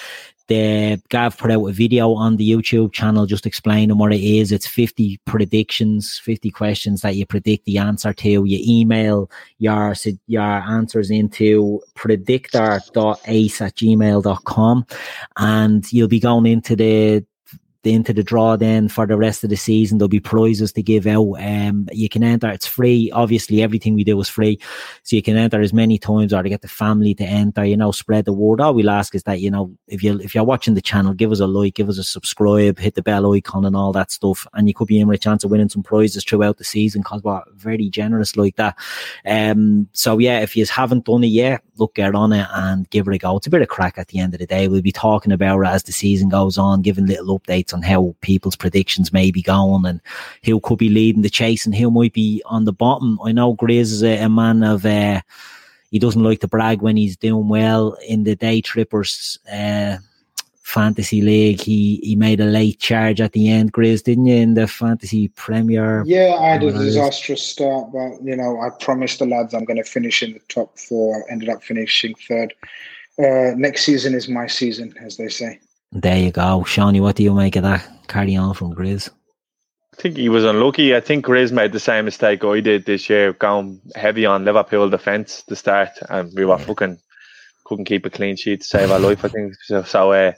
[0.49, 4.53] the Gav put out a video on the YouTube channel just explaining what it is.
[4.53, 8.29] It's 50 predictions, 50 questions that you predict the answer to.
[8.45, 9.95] You email your,
[10.27, 14.87] your answers into predictor.ace at gmail.com
[15.39, 17.25] and you'll be going into the
[17.85, 19.99] into the draw then for the rest of the season.
[19.99, 21.35] There'll be prizes to give out.
[21.39, 22.51] Um, you can enter.
[22.51, 23.11] It's free.
[23.13, 24.59] Obviously, everything we do is free,
[25.03, 27.65] so you can enter as many times or to get the family to enter.
[27.65, 28.61] You know, spread the word.
[28.61, 31.33] All we'll ask is that you know if you if you're watching the channel, give
[31.33, 34.47] us a like, give us a subscribe, hit the bell icon and all that stuff,
[34.55, 37.03] and you could be in with a chance of winning some prizes throughout the season
[37.03, 38.77] because we're very generous like that.
[39.27, 43.09] Um, so yeah, if you haven't done it yet, look get on it and give
[43.09, 43.37] it a go.
[43.37, 44.69] It's a bit of crack at the end of the day.
[44.69, 48.15] We'll be talking about it as the season goes on, giving little updates on how
[48.21, 50.01] people's predictions may be going and
[50.45, 53.19] who could be leading the chase and who might be on the bottom.
[53.25, 55.21] I know Grizz is a, a man of, uh,
[55.91, 59.99] he doesn't like to brag when he's doing well in the day trippers, uh,
[60.73, 61.61] fantasy league.
[61.61, 65.29] He he made a late charge at the end, Grizz, didn't you, in the fantasy
[65.29, 66.03] premier?
[66.07, 69.83] Yeah, I had a disastrous start, but you know, I promised the lads I'm going
[69.83, 71.31] to finish in the top four.
[71.31, 72.55] Ended up finishing third.
[73.19, 75.61] Uh, next season is my season, as they say.
[75.93, 76.65] There you go.
[76.65, 77.87] Shawnee, what do you make of that?
[78.09, 79.11] Carry on from Grizz.
[79.93, 80.97] I think he was unlucky.
[80.97, 84.89] I think Grizz made the same mistake I did this year, going heavy on Liverpool
[84.89, 86.99] defence to start, and we were fucking
[87.65, 89.23] couldn't keep a clean sheet to save our life.
[89.25, 89.83] I think so.
[89.83, 90.33] so uh,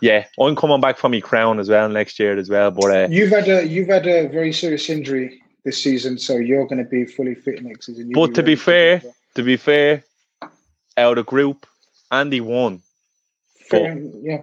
[0.00, 2.70] yeah, I'm coming back for my crown as well next year as well.
[2.70, 6.66] But uh, you've had a you've had a very serious injury this season, so you're
[6.68, 8.10] going to be fully fit next season.
[8.10, 9.02] You'll but be to be fair,
[9.34, 10.04] to be fair,
[10.96, 11.66] out of group,
[12.12, 12.80] Andy won.
[13.68, 14.42] Fair, yeah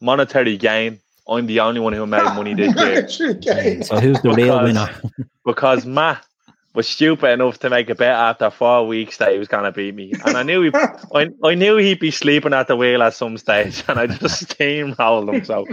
[0.00, 1.00] monetary gain.
[1.28, 2.74] I'm the only one who made money this
[3.20, 3.82] year.
[3.82, 4.88] so who's the real winner?
[5.44, 6.24] because Matt
[6.74, 9.72] was stupid enough to make a bet after four weeks that he was going to
[9.72, 10.70] beat me, and I knew he,
[11.14, 14.48] I, I knew he'd be sleeping at the wheel at some stage, and I just
[14.48, 15.44] steamrolled him.
[15.44, 15.66] So,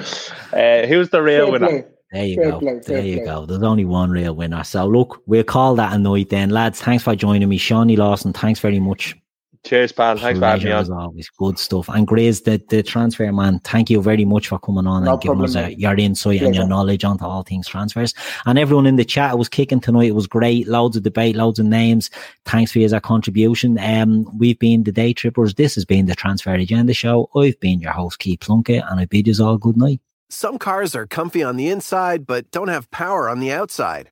[0.58, 1.68] uh, who's the real winner?
[1.68, 1.86] Play.
[2.12, 2.60] There you fair go.
[2.60, 3.26] Play, there you play.
[3.26, 3.46] go.
[3.46, 4.64] There's only one real winner.
[4.64, 6.82] So look, we'll call that a night then, lads.
[6.82, 8.34] Thanks for joining me, Shawnee Lawson.
[8.34, 9.16] Thanks very much.
[9.64, 10.18] Cheers, pal.
[10.18, 10.82] Thanks for having me on.
[10.82, 11.90] As always, good stuff.
[11.90, 15.22] And Grace, the, the transfer man, thank you very much for coming on no and
[15.22, 18.14] giving us a, your insight and your knowledge onto all things transfers.
[18.46, 20.08] And everyone in the chat, it was kicking tonight.
[20.08, 20.68] It was great.
[20.68, 22.10] Loads of debate, loads of names.
[22.46, 23.78] Thanks for your contribution.
[23.80, 25.56] Um, we've been the Day Trippers.
[25.56, 27.30] This has been the Transfer Agenda Show.
[27.36, 30.02] I've been your host, Keith Plunkett, and I bid you all good night.
[30.30, 34.12] Some cars are comfy on the inside, but don't have power on the outside.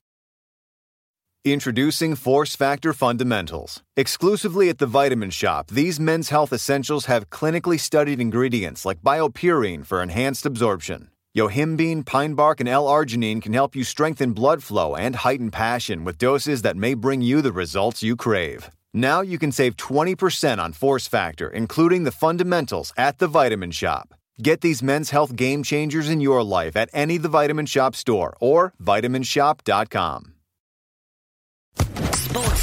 [1.43, 3.81] Introducing Force Factor Fundamentals.
[3.97, 9.83] Exclusively at the Vitamin Shoppe, these men's health essentials have clinically studied ingredients like BioPerine
[9.83, 11.09] for enhanced absorption.
[11.35, 16.19] Yohimbine, pine bark, and L-arginine can help you strengthen blood flow and heighten passion with
[16.19, 18.69] doses that may bring you the results you crave.
[18.93, 24.13] Now you can save 20% on Force Factor, including the fundamentals at the Vitamin Shoppe.
[24.43, 28.37] Get these men's health game changers in your life at any The Vitamin Shoppe store
[28.39, 30.35] or vitaminshoppe.com.